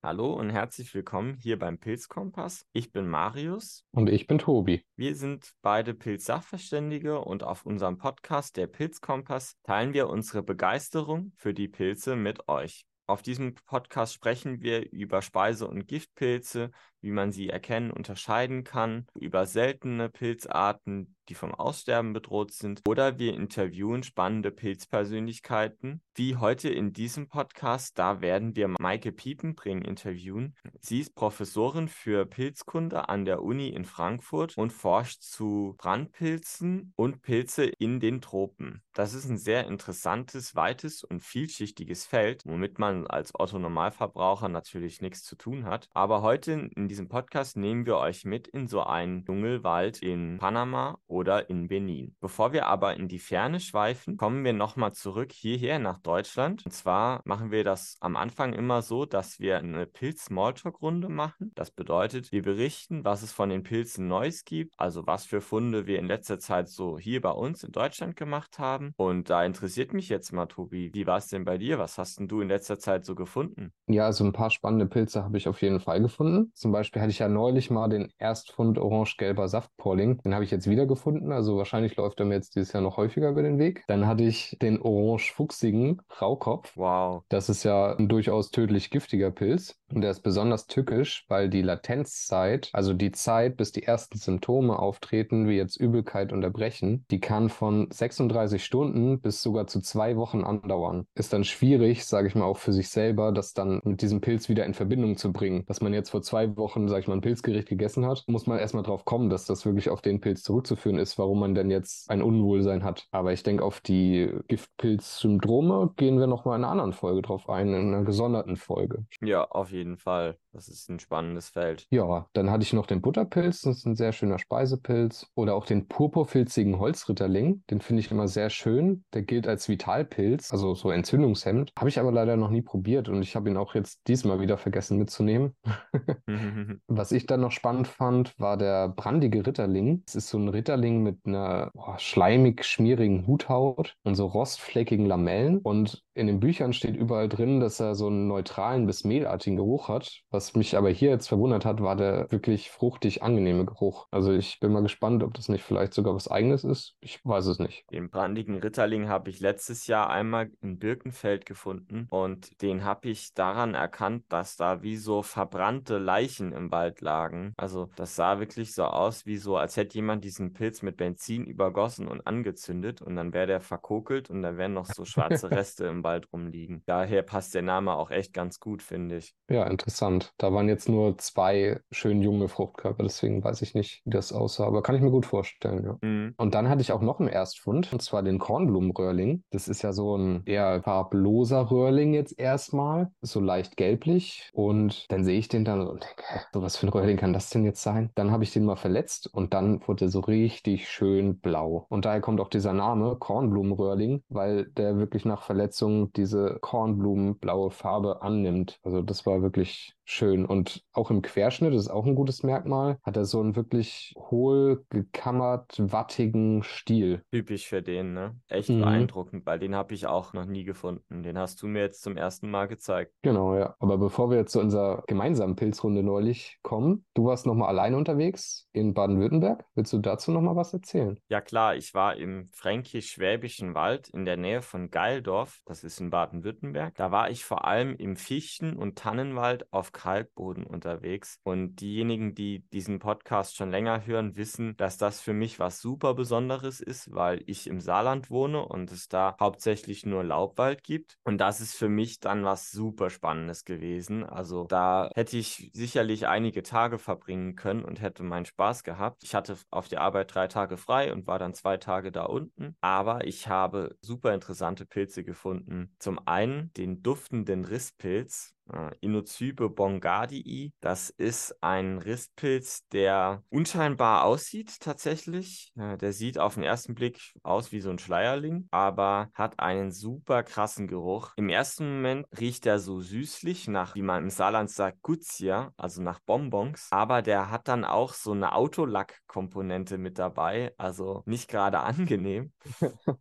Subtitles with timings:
[0.00, 2.64] Hallo und herzlich willkommen hier beim Pilzkompass.
[2.72, 3.84] Ich bin Marius.
[3.90, 4.84] Und ich bin Tobi.
[4.94, 11.52] Wir sind beide Pilzsachverständige und auf unserem Podcast, der Pilzkompass, teilen wir unsere Begeisterung für
[11.52, 12.86] die Pilze mit euch.
[13.08, 16.70] Auf diesem Podcast sprechen wir über Speise- und Giftpilze,
[17.00, 23.18] wie man sie erkennen, unterscheiden kann, über seltene Pilzarten, die vom Aussterben bedroht sind, oder
[23.18, 27.98] wir interviewen spannende Pilzpersönlichkeiten, wie heute in diesem Podcast.
[27.98, 30.56] Da werden wir Maike Piepenbring interviewen.
[30.80, 37.22] Sie ist Professorin für Pilzkunde an der Uni in Frankfurt und forscht zu Brandpilzen und
[37.22, 38.82] Pilze in den Tropen.
[38.94, 45.22] Das ist ein sehr interessantes, weites und vielschichtiges Feld, womit man als Otto-Normalverbraucher natürlich nichts
[45.22, 45.88] zu tun hat.
[45.92, 50.98] Aber heute in diesem Podcast nehmen wir euch mit in so einen Dschungelwald in Panama
[51.06, 51.17] oder
[51.48, 52.14] in Benin.
[52.20, 56.64] Bevor wir aber in die Ferne schweifen, kommen wir nochmal zurück hierher nach Deutschland.
[56.64, 61.52] Und zwar machen wir das am Anfang immer so, dass wir eine Pilz-Smalltalk-Runde machen.
[61.54, 65.86] Das bedeutet, wir berichten, was es von den Pilzen Neues gibt, also was für Funde
[65.86, 68.92] wir in letzter Zeit so hier bei uns in Deutschland gemacht haben.
[68.96, 71.78] Und da interessiert mich jetzt mal, Tobi, wie war es denn bei dir?
[71.78, 73.72] Was hast denn du in letzter Zeit so gefunden?
[73.86, 76.52] Ja, also ein paar spannende Pilze habe ich auf jeden Fall gefunden.
[76.54, 80.18] Zum Beispiel hatte ich ja neulich mal den Erstfund orange-gelber Saftpolling.
[80.18, 81.07] Den habe ich jetzt wieder gefunden.
[81.30, 83.84] Also wahrscheinlich läuft er mir jetzt dieses Jahr noch häufiger über den Weg.
[83.86, 86.76] Dann hatte ich den orange-fuchsigen Raukopf.
[86.76, 87.22] Wow.
[87.28, 89.78] Das ist ja ein durchaus tödlich giftiger Pilz.
[89.92, 94.78] Und der ist besonders tückisch, weil die Latenzzeit, also die Zeit, bis die ersten Symptome
[94.78, 100.16] auftreten, wie jetzt Übelkeit und Erbrechen, die kann von 36 Stunden bis sogar zu zwei
[100.16, 101.06] Wochen andauern.
[101.14, 104.48] Ist dann schwierig, sage ich mal, auch für sich selber, das dann mit diesem Pilz
[104.48, 105.64] wieder in Verbindung zu bringen.
[105.66, 108.58] Dass man jetzt vor zwei Wochen, sage ich mal, ein Pilzgericht gegessen hat, muss man
[108.58, 112.10] erstmal drauf kommen, dass das wirklich auf den Pilz zurückzuführen ist, warum man denn jetzt
[112.10, 113.06] ein Unwohlsein hat.
[113.10, 117.68] Aber ich denke, auf die Giftpilz-Syndrome gehen wir nochmal in einer anderen Folge drauf ein,
[117.68, 119.06] in einer gesonderten Folge.
[119.22, 120.38] Ja, auf jeden Fall jeden Fall.
[120.52, 121.86] Das ist ein spannendes Feld.
[121.90, 125.26] Ja, dann hatte ich noch den Butterpilz, das ist ein sehr schöner Speisepilz.
[125.34, 129.04] Oder auch den purpurfilzigen Holzritterling, den finde ich immer sehr schön.
[129.12, 131.72] Der gilt als Vitalpilz, also so Entzündungshemd.
[131.78, 134.58] Habe ich aber leider noch nie probiert und ich habe ihn auch jetzt diesmal wieder
[134.58, 135.54] vergessen mitzunehmen.
[136.86, 140.02] Was ich dann noch spannend fand, war der brandige Ritterling.
[140.06, 145.58] Es ist so ein Ritterling mit einer boah, schleimig schmierigen Huthaut und so rostfleckigen Lamellen.
[145.58, 149.88] Und in den Büchern steht überall drin, dass er so einen neutralen bis mehlartigen Geruch
[149.88, 154.06] hat, was mich aber hier jetzt verwundert hat, war der wirklich fruchtig angenehme Geruch.
[154.12, 156.94] Also ich bin mal gespannt, ob das nicht vielleicht sogar was eigenes ist.
[157.00, 157.84] Ich weiß es nicht.
[157.90, 163.34] Den brandigen Ritterling habe ich letztes Jahr einmal in Birkenfeld gefunden und den habe ich
[163.34, 167.52] daran erkannt, dass da wie so verbrannte Leichen im Wald lagen.
[167.56, 171.46] Also das sah wirklich so aus, wie so, als hätte jemand diesen Pilz mit Benzin
[171.46, 175.86] übergossen und angezündet und dann wäre der verkokelt und dann wären noch so schwarze Reste
[175.86, 176.84] im Wald rumliegen.
[176.86, 179.34] Daher passt der Name auch echt ganz gut, finde ich.
[179.50, 180.27] Ja, interessant.
[180.36, 184.66] Da waren jetzt nur zwei schön junge Fruchtkörper, deswegen weiß ich nicht, wie das aussah,
[184.66, 185.98] aber kann ich mir gut vorstellen, ja.
[186.00, 186.34] Mhm.
[186.36, 189.44] Und dann hatte ich auch noch einen Erstfund, und zwar den Kornblumenröhrling.
[189.50, 194.50] Das ist ja so ein eher farbloser Röhrling jetzt erstmal, so leicht gelblich.
[194.52, 197.32] Und dann sehe ich den dann und denke, hä, so was für ein Röhrling kann
[197.32, 198.10] das denn jetzt sein?
[198.14, 201.86] Dann habe ich den mal verletzt und dann wurde er so richtig schön blau.
[201.88, 208.22] Und daher kommt auch dieser Name Kornblumenröhrling, weil der wirklich nach Verletzung diese Kornblumenblaue Farbe
[208.22, 208.78] annimmt.
[208.82, 210.46] Also das war wirklich schön.
[210.46, 214.14] Und auch im Querschnitt, das ist auch ein gutes Merkmal, hat er so einen wirklich
[214.16, 217.22] hohl gekammert, wattigen Stil.
[217.30, 218.36] Typisch für den, ne?
[218.48, 218.80] Echt mhm.
[218.80, 221.22] beeindruckend, weil den habe ich auch noch nie gefunden.
[221.22, 223.12] Den hast du mir jetzt zum ersten Mal gezeigt.
[223.22, 223.74] Genau, ja.
[223.78, 228.68] Aber bevor wir jetzt zu unserer gemeinsamen Pilzrunde neulich kommen, du warst nochmal alleine unterwegs
[228.72, 229.64] in Baden-Württemberg.
[229.74, 231.18] Willst du dazu nochmal was erzählen?
[231.28, 231.76] Ja, klar.
[231.76, 235.60] Ich war im fränkisch-schwäbischen Wald in der Nähe von Geildorf.
[235.66, 236.94] Das ist in Baden-Württemberg.
[236.94, 241.40] Da war ich vor allem im Fichten- und Tannenwald auf Kalkboden unterwegs.
[241.42, 246.14] Und diejenigen, die diesen Podcast schon länger hören, wissen, dass das für mich was super
[246.14, 251.18] Besonderes ist, weil ich im Saarland wohne und es da hauptsächlich nur Laubwald gibt.
[251.24, 254.24] Und das ist für mich dann was super Spannendes gewesen.
[254.24, 259.24] Also da hätte ich sicherlich einige Tage verbringen können und hätte meinen Spaß gehabt.
[259.24, 262.76] Ich hatte auf der Arbeit drei Tage frei und war dann zwei Tage da unten.
[262.80, 265.92] Aber ich habe super interessante Pilze gefunden.
[265.98, 270.72] Zum einen den duftenden Risspilz äh, Inocybe bongardii.
[270.80, 275.72] Das ist ein Ristpilz, der unscheinbar aussieht tatsächlich.
[275.76, 279.92] Äh, der sieht auf den ersten Blick aus wie so ein Schleierling, aber hat einen
[279.92, 281.32] super krassen Geruch.
[281.36, 286.02] Im ersten Moment riecht er so süßlich nach, wie man im Saarland sagt, Guzia, also
[286.02, 286.88] nach Bonbons.
[286.90, 292.52] Aber der hat dann auch so eine Autolack-Komponente mit dabei, also nicht gerade angenehm.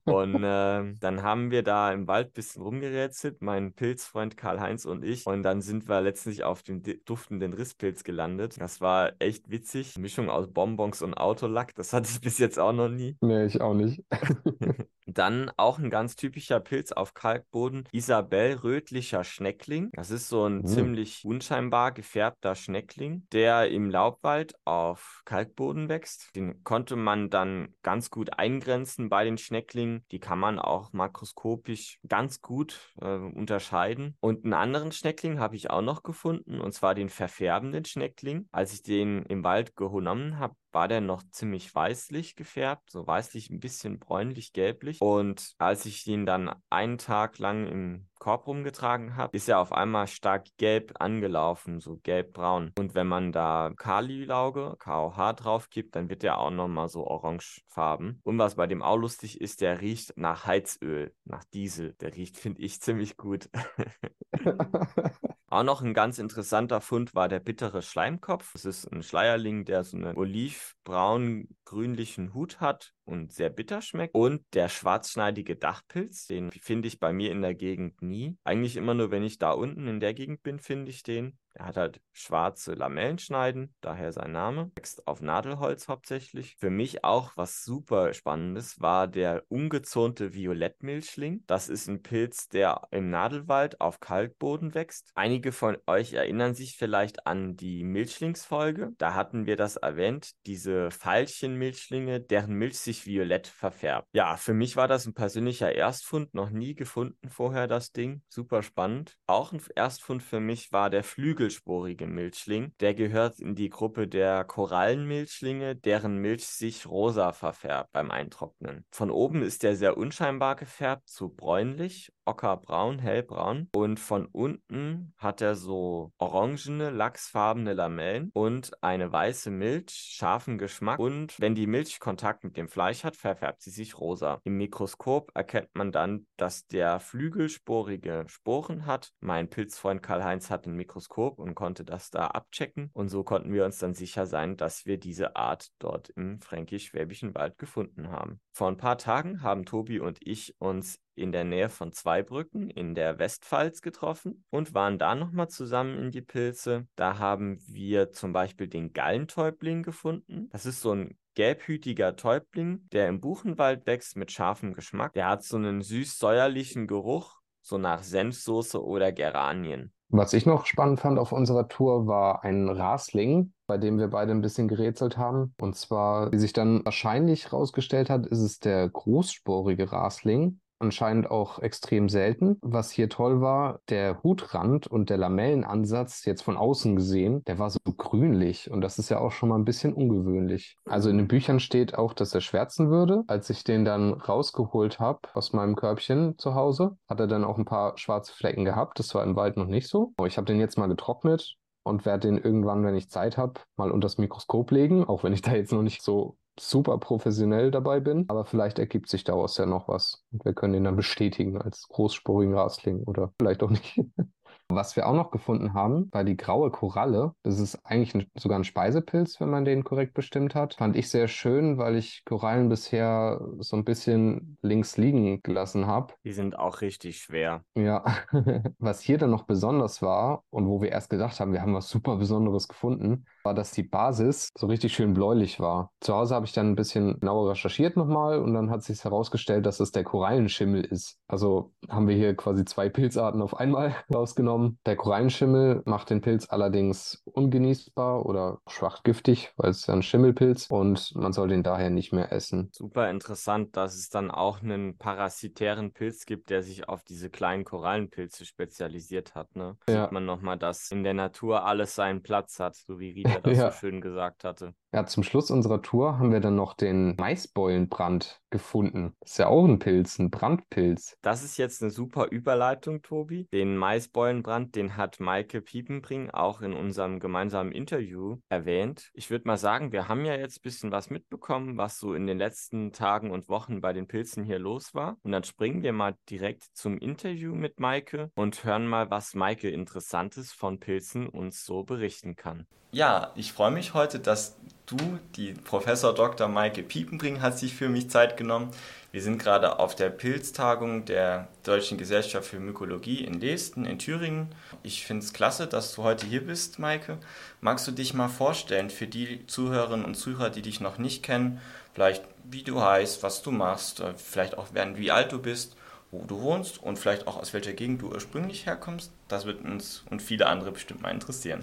[0.05, 5.03] Und äh, dann haben wir da im Wald ein bisschen rumgerätselt, mein Pilzfreund Karl-Heinz und
[5.03, 5.25] ich.
[5.25, 8.59] Und und dann sind wir letztlich auf dem duftenden Risspilz gelandet.
[8.59, 9.95] Das war echt witzig.
[9.97, 13.15] Mischung aus Bonbons und Autolack, das hatte ich bis jetzt auch noch nie.
[13.21, 14.03] Nee, ich auch nicht.
[15.07, 19.89] Dann auch ein ganz typischer Pilz auf Kalkboden, Isabell rötlicher Schneckling.
[19.93, 20.67] Das ist so ein mhm.
[20.67, 26.35] ziemlich unscheinbar gefärbter Schneckling, der im Laubwald auf Kalkboden wächst.
[26.35, 30.05] Den konnte man dann ganz gut eingrenzen bei den Schnecklingen.
[30.11, 34.17] Die kann man auch makroskopisch ganz gut äh, unterscheiden.
[34.19, 38.47] Und einen anderen Schneckling habe ich auch noch gefunden, und zwar den verfärbenden Schneckling.
[38.51, 43.49] Als ich den im Wald genommen habe, war der noch ziemlich weißlich gefärbt, so weißlich,
[43.49, 45.01] ein bisschen bräunlich-gelblich.
[45.01, 49.71] Und als ich ihn dann einen Tag lang im Korb rumgetragen habe, ist er auf
[49.71, 52.73] einmal stark gelb angelaufen, so gelb-braun.
[52.77, 58.21] Und wenn man da Kali-Lauge, KOH drauf gibt, dann wird er auch nochmal so orangefarben.
[58.23, 61.93] Und was bei dem auch lustig ist, der riecht nach Heizöl, nach Diesel.
[62.01, 63.49] Der riecht, finde ich, ziemlich gut.
[65.49, 68.51] Auch noch ein ganz interessanter Fund war der bittere Schleimkopf.
[68.51, 74.13] Das ist ein Schleierling, der so einen olivbraun-grünlichen Hut hat und sehr bitter schmeckt.
[74.13, 78.35] Und der schwarzschneidige Dachpilz, den finde ich bei mir in der Gegend nie.
[78.43, 81.37] Eigentlich immer nur, wenn ich da unten in der Gegend bin, finde ich den.
[81.57, 84.71] Er hat halt schwarze Lamellenschneiden, daher sein Name.
[84.75, 86.55] Wächst auf Nadelholz hauptsächlich.
[86.59, 91.43] Für mich auch was super Spannendes war der ungezonte Violettmilchling.
[91.47, 95.11] Das ist ein Pilz, der im Nadelwald auf Kalkboden wächst.
[95.15, 98.91] Einige von euch erinnern sich vielleicht an die Milchlingsfolge.
[98.99, 104.07] Da hatten wir das erwähnt, diese Veilchenmilchlinge, deren Milch sich violett verfärbt.
[104.13, 108.21] Ja, für mich war das ein persönlicher Erstfund, noch nie gefunden vorher das Ding.
[108.29, 109.17] Super spannend.
[109.25, 112.73] Auch ein Erstfund für mich war der Flügel flügelsporige Milchling.
[112.79, 118.85] Der gehört in die Gruppe der Korallenmilchlinge, deren Milch sich rosa verfärbt beim Eintrocknen.
[118.91, 123.69] Von oben ist der sehr unscheinbar gefärbt, zu bräunlich, ockerbraun, hellbraun.
[123.73, 130.99] Und von unten hat er so orangene, lachsfarbene Lamellen und eine weiße Milch, scharfen Geschmack.
[130.99, 134.41] Und wenn die Milch Kontakt mit dem Fleisch hat, verfärbt sie sich rosa.
[134.43, 139.11] Im Mikroskop erkennt man dann, dass der flügelsporige Sporen hat.
[139.19, 142.89] Mein Pilzfreund Karl-Heinz hat ein Mikroskop und konnte das da abchecken.
[142.93, 147.35] Und so konnten wir uns dann sicher sein, dass wir diese Art dort im fränkisch-schwäbischen
[147.35, 148.39] Wald gefunden haben.
[148.51, 152.95] Vor ein paar Tagen haben Tobi und ich uns in der Nähe von Zweibrücken in
[152.95, 156.87] der Westpfalz getroffen und waren da nochmal zusammen in die Pilze.
[156.95, 160.49] Da haben wir zum Beispiel den Gallentäubling gefunden.
[160.51, 165.13] Das ist so ein gelbhütiger Täubling, der im Buchenwald wächst mit scharfem Geschmack.
[165.13, 169.93] Der hat so einen süß-säuerlichen Geruch, so nach Senfsoße oder Geranien.
[170.09, 174.31] Was ich noch spannend fand auf unserer Tour war ein Rasling, bei dem wir beide
[174.31, 175.53] ein bisschen gerätselt haben.
[175.59, 181.59] Und zwar, wie sich dann wahrscheinlich herausgestellt hat, ist es der großsporige Rasling anscheinend auch
[181.59, 182.57] extrem selten.
[182.61, 187.69] Was hier toll war, der Hutrand und der Lamellenansatz jetzt von außen gesehen, der war
[187.69, 190.77] so grünlich und das ist ja auch schon mal ein bisschen ungewöhnlich.
[190.85, 193.23] Also in den Büchern steht auch, dass er schwärzen würde.
[193.27, 197.57] Als ich den dann rausgeholt habe aus meinem Körbchen zu Hause, hat er dann auch
[197.57, 198.99] ein paar schwarze Flecken gehabt.
[198.99, 200.13] Das war im Wald noch nicht so.
[200.25, 203.91] Ich habe den jetzt mal getrocknet und werde den irgendwann, wenn ich Zeit habe, mal
[203.91, 207.99] unter das Mikroskop legen, auch wenn ich da jetzt noch nicht so super professionell dabei
[207.99, 211.61] bin, aber vielleicht ergibt sich daraus ja noch was und wir können ihn dann bestätigen
[211.61, 213.99] als großspurigen Rasling oder vielleicht auch nicht.
[214.69, 217.33] Was wir auch noch gefunden haben, war die graue Koralle.
[217.43, 220.75] Das ist eigentlich ein, sogar ein Speisepilz, wenn man den korrekt bestimmt hat.
[220.75, 226.13] Fand ich sehr schön, weil ich Korallen bisher so ein bisschen links liegen gelassen habe.
[226.25, 227.63] Die sind auch richtig schwer.
[227.75, 228.03] Ja,
[228.79, 231.87] was hier dann noch besonders war und wo wir erst gedacht haben, wir haben was
[231.87, 235.91] super Besonderes gefunden, war, dass die Basis so richtig schön bläulich war.
[236.01, 239.65] Zu Hause habe ich dann ein bisschen genauer recherchiert nochmal und dann hat sich herausgestellt,
[239.65, 241.19] dass es der Korallenschimmel ist.
[241.27, 244.56] Also haben wir hier quasi zwei Pilzarten auf einmal rausgenommen.
[244.85, 250.67] Der Korallenschimmel macht den Pilz allerdings ungenießbar oder schwach giftig, weil es ja ein Schimmelpilz
[250.69, 252.69] und man soll den daher nicht mehr essen.
[252.71, 257.63] Super interessant, dass es dann auch einen parasitären Pilz gibt, der sich auf diese kleinen
[257.63, 259.55] Korallenpilze spezialisiert hat.
[259.55, 259.77] Ne?
[259.89, 260.03] Ja.
[260.03, 263.57] Sieht man nochmal, dass in der Natur alles seinen Platz hat, so wie Rita das
[263.57, 263.71] ja.
[263.71, 264.73] so schön gesagt hatte.
[264.93, 269.13] Ja, zum Schluss unserer Tour haben wir dann noch den Maisbeulenbrand gefunden.
[269.19, 271.17] Das ist ja auch ein Pilz, ein Brandpilz.
[271.21, 273.49] Das ist jetzt eine super Überleitung, Tobi.
[273.51, 279.09] Den Maisbeulenbrand, den hat Maike Piepenbring auch in unserem gemeinsamen Interview erwähnt.
[279.13, 282.25] Ich würde mal sagen, wir haben ja jetzt ein bisschen was mitbekommen, was so in
[282.25, 285.17] den letzten Tagen und Wochen bei den Pilzen hier los war.
[285.21, 289.69] Und dann springen wir mal direkt zum Interview mit Maike und hören mal, was Maike
[289.69, 292.67] Interessantes von Pilzen uns so berichten kann.
[292.91, 296.47] Ja, ich freue mich heute, dass du, die Professor Dr.
[296.47, 298.71] Maike Piepenbring, hat sich für mich Zeit genommen.
[299.11, 304.53] Wir sind gerade auf der Pilztagung der Deutschen Gesellschaft für Mykologie in Dresden in Thüringen.
[304.83, 307.17] Ich finde es klasse, dass du heute hier bist, Maike.
[307.61, 311.61] Magst du dich mal vorstellen für die Zuhörerinnen und Zuhörer, die dich noch nicht kennen,
[311.93, 315.75] vielleicht wie du heißt, was du machst, äh, vielleicht auch wie alt du bist,
[316.11, 319.11] wo du wohnst und vielleicht auch aus welcher Gegend du ursprünglich herkommst?
[319.27, 321.61] Das wird uns und viele andere bestimmt mal interessieren.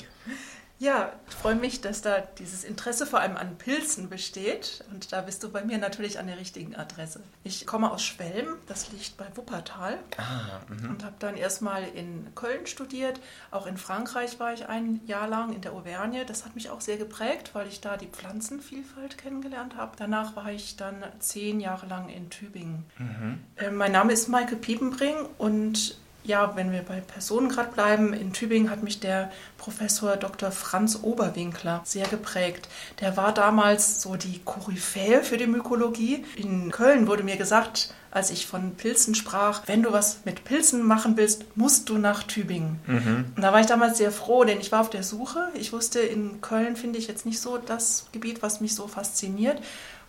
[0.78, 4.85] Ja, ich freue mich, dass da dieses Interesse vor allem an Pilzen besteht.
[4.90, 7.21] Und da bist du bei mir natürlich an der richtigen Adresse.
[7.45, 9.99] Ich komme aus Schwelm, das liegt bei Wuppertal.
[10.16, 10.90] Ah, mhm.
[10.90, 13.21] und habe dann erstmal in Köln studiert.
[13.52, 16.25] Auch in Frankreich war ich ein Jahr lang in der Auvergne.
[16.26, 19.93] Das hat mich auch sehr geprägt, weil ich da die Pflanzenvielfalt kennengelernt habe.
[19.97, 22.85] Danach war ich dann zehn Jahre lang in Tübingen.
[22.99, 23.38] Mhm.
[23.57, 28.33] Äh, mein Name ist Maike Piepenbring und ja, wenn wir bei Personen gerade bleiben, in
[28.33, 30.50] Tübingen hat mich der Professor Dr.
[30.50, 32.69] Franz Oberwinkler sehr geprägt.
[33.00, 36.25] Der war damals so die Koryphäe für die Mykologie.
[36.37, 40.87] In Köln wurde mir gesagt, als ich von Pilzen sprach, wenn du was mit Pilzen
[40.87, 42.78] machen willst, musst du nach Tübingen.
[42.87, 43.25] Mhm.
[43.35, 45.49] Und da war ich damals sehr froh, denn ich war auf der Suche.
[45.54, 49.61] Ich wusste, in Köln finde ich jetzt nicht so das Gebiet, was mich so fasziniert.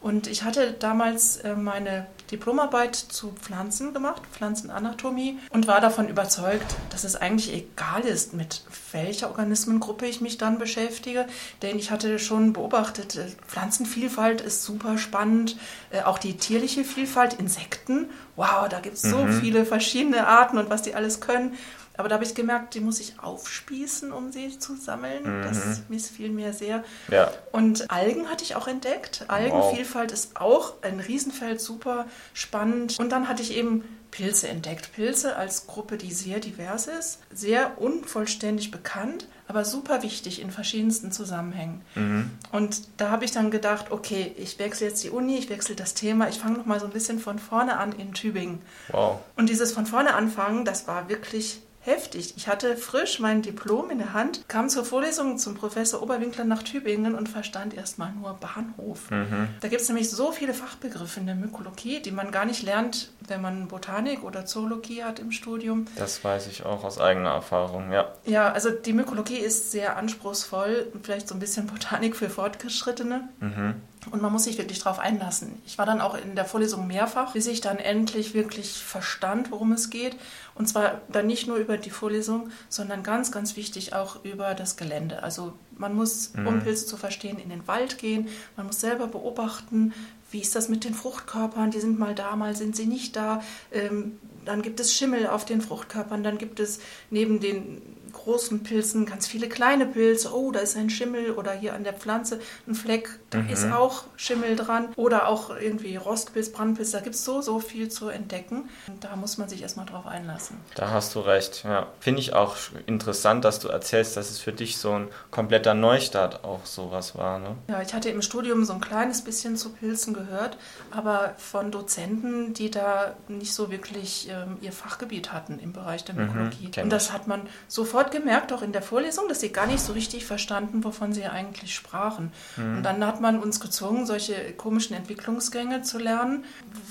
[0.06, 6.76] Und ich hatte damals äh, meine Diplomarbeit zu Pflanzen gemacht, Pflanzenanatomie, und war davon überzeugt,
[6.92, 11.26] dass es eigentlich egal ist, mit welcher Organismengruppe ich mich dann beschäftige.
[11.64, 15.58] Denn ich hatte schon beobachtet, äh, Pflanzenvielfalt ist super spannend,
[15.90, 18.12] äh, auch die tierliche Vielfalt, Insekten.
[18.36, 19.42] Wow, da gibt es so mhm.
[19.42, 21.58] viele verschiedene Arten und was die alles können.
[21.98, 25.40] Aber da habe ich gemerkt, die muss ich aufspießen, um sie zu sammeln.
[25.40, 25.44] Mhm.
[25.44, 26.84] Das missfiel mir sehr.
[27.10, 27.32] Ja.
[27.52, 29.26] Und Algen hatte ich auch entdeckt.
[29.28, 30.18] Algenvielfalt wow.
[30.18, 33.00] ist auch ein Riesenfeld, super spannend.
[33.00, 33.84] Und dann hatte ich eben
[34.16, 34.94] Pilze entdeckt.
[34.94, 41.12] Pilze als Gruppe, die sehr divers ist, sehr unvollständig bekannt, aber super wichtig in verschiedensten
[41.12, 41.82] Zusammenhängen.
[41.96, 42.32] Mhm.
[42.54, 45.96] Und da habe ich dann gedacht, okay, ich wechsle jetzt die Uni, ich wechsle das
[45.96, 48.62] Thema, ich fange noch mal so ein bisschen von vorne an in Tübingen.
[48.88, 49.20] Wow.
[49.36, 52.34] Und dieses von vorne anfangen, das war wirklich heftig.
[52.38, 56.64] Ich hatte frisch mein Diplom in der Hand, kam zur Vorlesung zum Professor Oberwinkler nach
[56.64, 59.10] Tübingen und verstand erstmal nur Bahnhof.
[59.12, 59.50] Mhm.
[59.62, 63.12] Da gibt es nämlich so viele Fachbegriffe in der Mykologie, die man gar nicht lernt,
[63.28, 65.86] wenn man Botanik oder Zoologie hat im Studium.
[65.96, 68.14] Das weiß ich auch aus eigener Erfahrung, ja.
[68.26, 73.30] Ja, also die Mykologie ist sehr anspruchsvoll, vielleicht so ein bisschen Botanik für Fortgeschrittene.
[73.40, 73.76] Mhm.
[74.12, 75.62] Und man muss sich wirklich darauf einlassen.
[75.66, 79.72] Ich war dann auch in der Vorlesung mehrfach, bis ich dann endlich wirklich verstand, worum
[79.72, 80.16] es geht.
[80.54, 84.78] Und zwar dann nicht nur über die Vorlesung, sondern ganz, ganz wichtig auch über das
[84.78, 85.24] Gelände.
[85.24, 86.48] Also man muss, mhm.
[86.48, 88.28] um Pilze zu verstehen, in den Wald gehen.
[88.56, 89.94] Man muss selber beobachten,
[90.32, 91.72] wie ist das mit den Fruchtkörpern?
[91.72, 93.42] Die sind mal da, mal sind sie nicht da.
[93.72, 96.24] Ähm, dann gibt es Schimmel auf den Fruchtkörpern.
[96.24, 97.82] Dann gibt es neben den
[98.16, 100.34] großen Pilzen ganz viele kleine Pilze.
[100.34, 103.50] Oh, da ist ein Schimmel oder hier an der Pflanze ein Fleck, da mhm.
[103.50, 104.90] ist auch Schimmel dran.
[104.96, 108.70] Oder auch irgendwie Rostpilz, Brandpilz, da gibt es so, so viel zu entdecken.
[108.88, 110.58] Und da muss man sich erstmal drauf einlassen.
[110.76, 111.88] Da hast du recht, ja.
[112.00, 112.56] Finde ich auch
[112.88, 117.40] interessant, dass du erzählst, dass es für dich so ein kompletter Neustart auch sowas war.
[117.40, 117.56] Ne?
[117.68, 120.58] Ja, ich hatte im Studium so ein kleines bisschen zu Pilzen gehört,
[120.92, 126.16] aber von Dozenten, die da nicht so wirklich ähm, ihr Fachgebiet hatten im Bereich der
[126.16, 126.72] mhm, Mykologie.
[126.76, 129.80] Mhm, Und das hat man sofort gemerkt, auch in der Vorlesung, dass sie gar nicht
[129.82, 132.32] so richtig verstanden, wovon sie eigentlich sprachen.
[132.58, 132.78] Mhm.
[132.78, 136.44] Und dann hat man uns gezwungen, solche komischen Entwicklungsgänge zu lernen,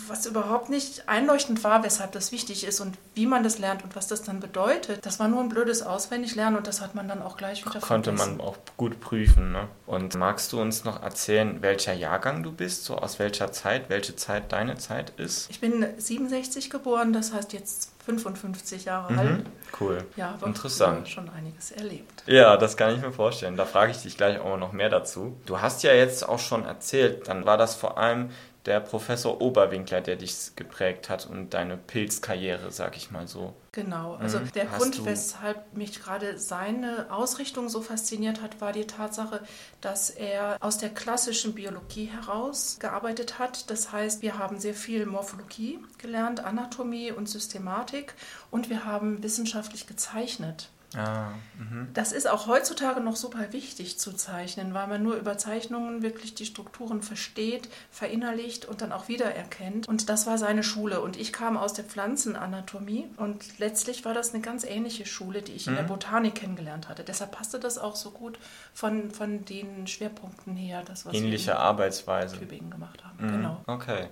[0.09, 3.95] was überhaupt nicht einleuchtend war, weshalb das wichtig ist und wie man das lernt und
[3.97, 5.05] was das dann bedeutet.
[5.05, 8.11] Das war nur ein blödes Auswendiglernen und das hat man dann auch gleich wieder Konnte
[8.11, 8.39] vergessen.
[8.39, 9.53] man auch gut prüfen.
[9.53, 9.69] Ne?
[9.87, 14.17] Und magst du uns noch erzählen, welcher Jahrgang du bist, so aus welcher Zeit, welche
[14.17, 15.51] Zeit deine Zeit ist?
[15.51, 19.19] Ich bin 67 geboren, das heißt jetzt 55 Jahre mhm.
[19.19, 19.47] alt.
[19.81, 20.05] Cool.
[20.17, 21.09] Ja, aber Interessant.
[21.09, 22.23] schon einiges erlebt.
[22.27, 23.57] Ja, das kann ich mir vorstellen.
[23.57, 25.37] Da frage ich dich gleich auch noch mehr dazu.
[25.47, 28.31] Du hast ja jetzt auch schon erzählt, dann war das vor allem
[28.67, 33.55] der Professor Oberwinkler, der dich geprägt hat und deine Pilzkarriere, sag ich mal so.
[33.73, 34.53] Genau, also mhm.
[34.53, 39.43] der Hast Grund, weshalb mich gerade seine Ausrichtung so fasziniert hat, war die Tatsache,
[39.81, 43.69] dass er aus der klassischen Biologie heraus gearbeitet hat.
[43.71, 48.15] Das heißt, wir haben sehr viel Morphologie gelernt, Anatomie und Systematik
[48.51, 50.71] und wir haben wissenschaftlich gezeichnet.
[50.97, 51.89] Ah, mhm.
[51.95, 56.35] das ist auch heutzutage noch super wichtig zu zeichnen, weil man nur über Zeichnungen wirklich
[56.35, 59.89] die Strukturen versteht, verinnerlicht und dann auch wiedererkennt.
[59.89, 61.01] Und das war seine Schule.
[61.01, 65.53] Und ich kam aus der Pflanzenanatomie und letztlich war das eine ganz ähnliche Schule, die
[65.53, 65.73] ich mhm.
[65.73, 65.89] in der mhm.
[65.89, 67.05] Botanik kennengelernt hatte.
[67.05, 68.39] Deshalb passte das auch so gut
[68.73, 72.39] von, von den Schwerpunkten her, das was Ähnliche wir in Arbeitsweise.
[72.39, 73.27] Tübingen gemacht haben.
[73.27, 73.33] Mhm.
[73.33, 73.61] Genau.
[73.67, 74.09] Okay.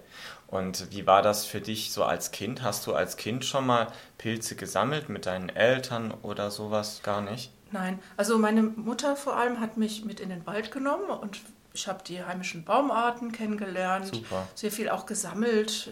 [0.53, 2.63] Und wie war das für dich so als Kind?
[2.63, 3.87] Hast du als Kind schon mal
[4.19, 7.01] Pilze gesammelt mit deinen Eltern oder sowas?
[7.03, 7.51] Gar nicht?
[7.71, 11.41] Nein, also meine Mutter vor allem hat mich mit in den Wald genommen und
[11.73, 14.47] ich habe die heimischen Baumarten kennengelernt, Super.
[14.55, 15.91] sehr viel auch gesammelt,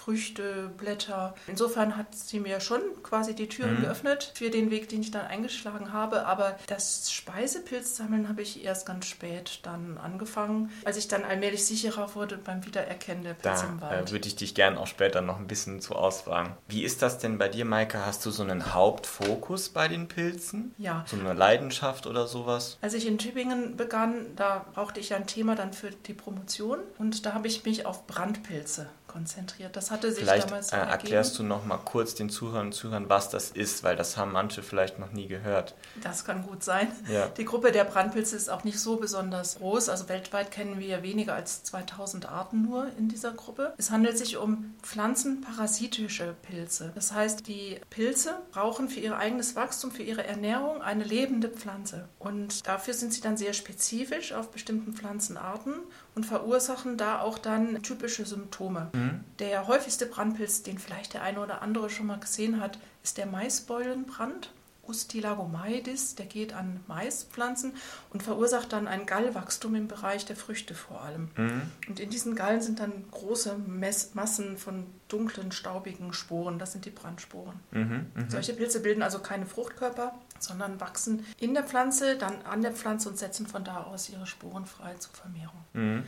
[0.00, 1.34] Früchte, Blätter.
[1.46, 3.82] Insofern hat sie mir schon quasi die Türen mhm.
[3.82, 6.26] geöffnet für den Weg, den ich dann eingeschlagen habe.
[6.26, 12.14] Aber das Speisepilzsammeln habe ich erst ganz spät dann angefangen, als ich dann allmählich sicherer
[12.14, 14.08] wurde beim Wiedererkennen der Pilze im Wald.
[14.08, 16.54] Da würde ich dich gerne auch später noch ein bisschen zu ausfragen.
[16.66, 18.04] Wie ist das denn bei dir, Maike?
[18.06, 20.74] Hast du so einen Hauptfokus bei den Pilzen?
[20.78, 21.04] Ja.
[21.06, 22.78] So eine Leidenschaft oder sowas?
[22.80, 27.26] Als ich in Tübingen begann, da brauchte ich ein Thema dann für die Promotion und
[27.26, 29.74] da habe ich mich auf Brandpilze konzentriert.
[29.76, 33.08] Das hatte sich vielleicht, damals äh, erklärst du noch mal kurz den Zuhörern und Zuhörern,
[33.08, 35.74] was das ist, weil das haben manche vielleicht noch nie gehört.
[36.02, 36.88] Das kann gut sein.
[37.08, 37.28] Ja.
[37.28, 39.88] Die Gruppe der Brandpilze ist auch nicht so besonders groß.
[39.88, 43.74] Also weltweit kennen wir weniger als 2000 Arten nur in dieser Gruppe.
[43.78, 46.92] Es handelt sich um pflanzenparasitische Pilze.
[46.94, 52.08] Das heißt, die Pilze brauchen für ihr eigenes Wachstum, für ihre Ernährung eine lebende Pflanze.
[52.18, 55.74] Und dafür sind sie dann sehr spezifisch auf bestimmten Pflanzenarten
[56.14, 58.88] und verursachen da auch dann typische Symptome.
[58.92, 59.24] Mhm.
[59.38, 63.26] Der häufigste Brandpilz, den vielleicht der eine oder andere schon mal gesehen hat, ist der
[63.26, 64.50] Maisbeulenbrand.
[64.90, 67.72] Ustilagomaides, der geht an Maispflanzen
[68.10, 71.30] und verursacht dann ein Gallwachstum im Bereich der Früchte vor allem.
[71.36, 71.62] Mhm.
[71.88, 76.84] Und in diesen Gallen sind dann große Mess Massen von dunklen, staubigen Sporen, das sind
[76.84, 77.58] die Brandsporen.
[77.70, 78.24] Mhm, mh.
[78.28, 83.08] Solche Pilze bilden also keine Fruchtkörper, sondern wachsen in der Pflanze, dann an der Pflanze
[83.08, 85.64] und setzen von da aus ihre Sporen frei zur Vermehrung.
[85.72, 86.04] Mhm.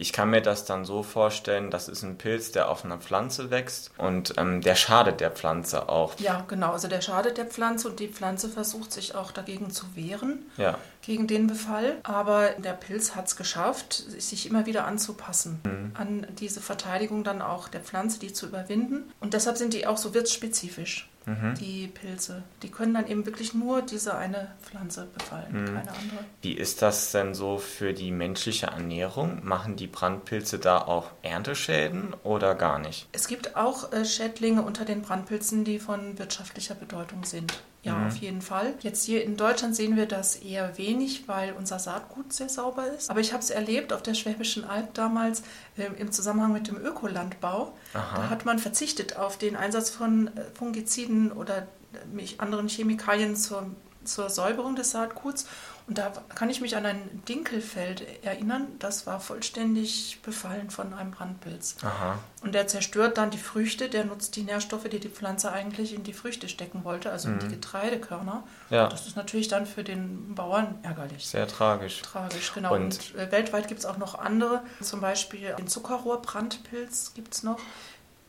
[0.00, 3.50] Ich kann mir das dann so vorstellen, das ist ein Pilz, der auf einer Pflanze
[3.50, 6.18] wächst und ähm, der schadet der Pflanze auch.
[6.18, 6.72] Ja, genau.
[6.72, 10.78] Also der schadet der Pflanze und die Pflanze versucht sich auch dagegen zu wehren, ja.
[11.02, 11.98] gegen den Befall.
[12.02, 15.92] Aber der Pilz hat es geschafft, sich immer wieder anzupassen mhm.
[15.92, 19.12] an diese Verteidigung dann auch der Pflanze, die zu überwinden.
[19.20, 21.54] Und deshalb sind die auch so wirtsspezifisch mhm.
[21.54, 22.42] die Pilze.
[22.62, 25.66] Die können dann eben wirklich nur diese eine Pflanze befallen, mhm.
[25.66, 26.24] keine andere.
[26.42, 29.40] Wie ist das denn so für die menschliche Ernährung?
[29.44, 33.08] Machen die Brandpilze da auch Ernteschäden oder gar nicht?
[33.12, 37.62] Es gibt auch äh, Schädlinge unter den Brandpilzen, die von wirtschaftlicher Bedeutung sind.
[37.82, 38.08] Ja, mhm.
[38.08, 38.74] auf jeden Fall.
[38.80, 43.08] Jetzt hier in Deutschland sehen wir das eher wenig, weil unser Saatgut sehr sauber ist.
[43.08, 45.42] Aber ich habe es erlebt auf der Schwäbischen Alb damals
[45.78, 47.72] äh, im Zusammenhang mit dem Ökolandbau.
[47.94, 48.16] Aha.
[48.16, 53.70] Da hat man verzichtet auf den Einsatz von äh, Fungiziden oder äh, anderen Chemikalien zur,
[54.04, 55.46] zur Säuberung des Saatguts
[55.90, 61.10] und da kann ich mich an ein Dinkelfeld erinnern, das war vollständig befallen von einem
[61.10, 61.78] Brandpilz.
[61.82, 62.16] Aha.
[62.42, 66.04] Und der zerstört dann die Früchte, der nutzt die Nährstoffe, die die Pflanze eigentlich in
[66.04, 67.34] die Früchte stecken wollte, also mhm.
[67.34, 67.50] in die mhm.
[67.54, 68.44] Getreidekörner.
[68.70, 68.86] Ja.
[68.86, 71.26] Das ist natürlich dann für den Bauern ärgerlich.
[71.26, 72.02] Sehr tragisch.
[72.02, 72.72] Tragisch, genau.
[72.72, 77.42] Und, Und äh, weltweit gibt es auch noch andere, zum Beispiel den Zuckerrohrbrandpilz gibt es
[77.42, 77.58] noch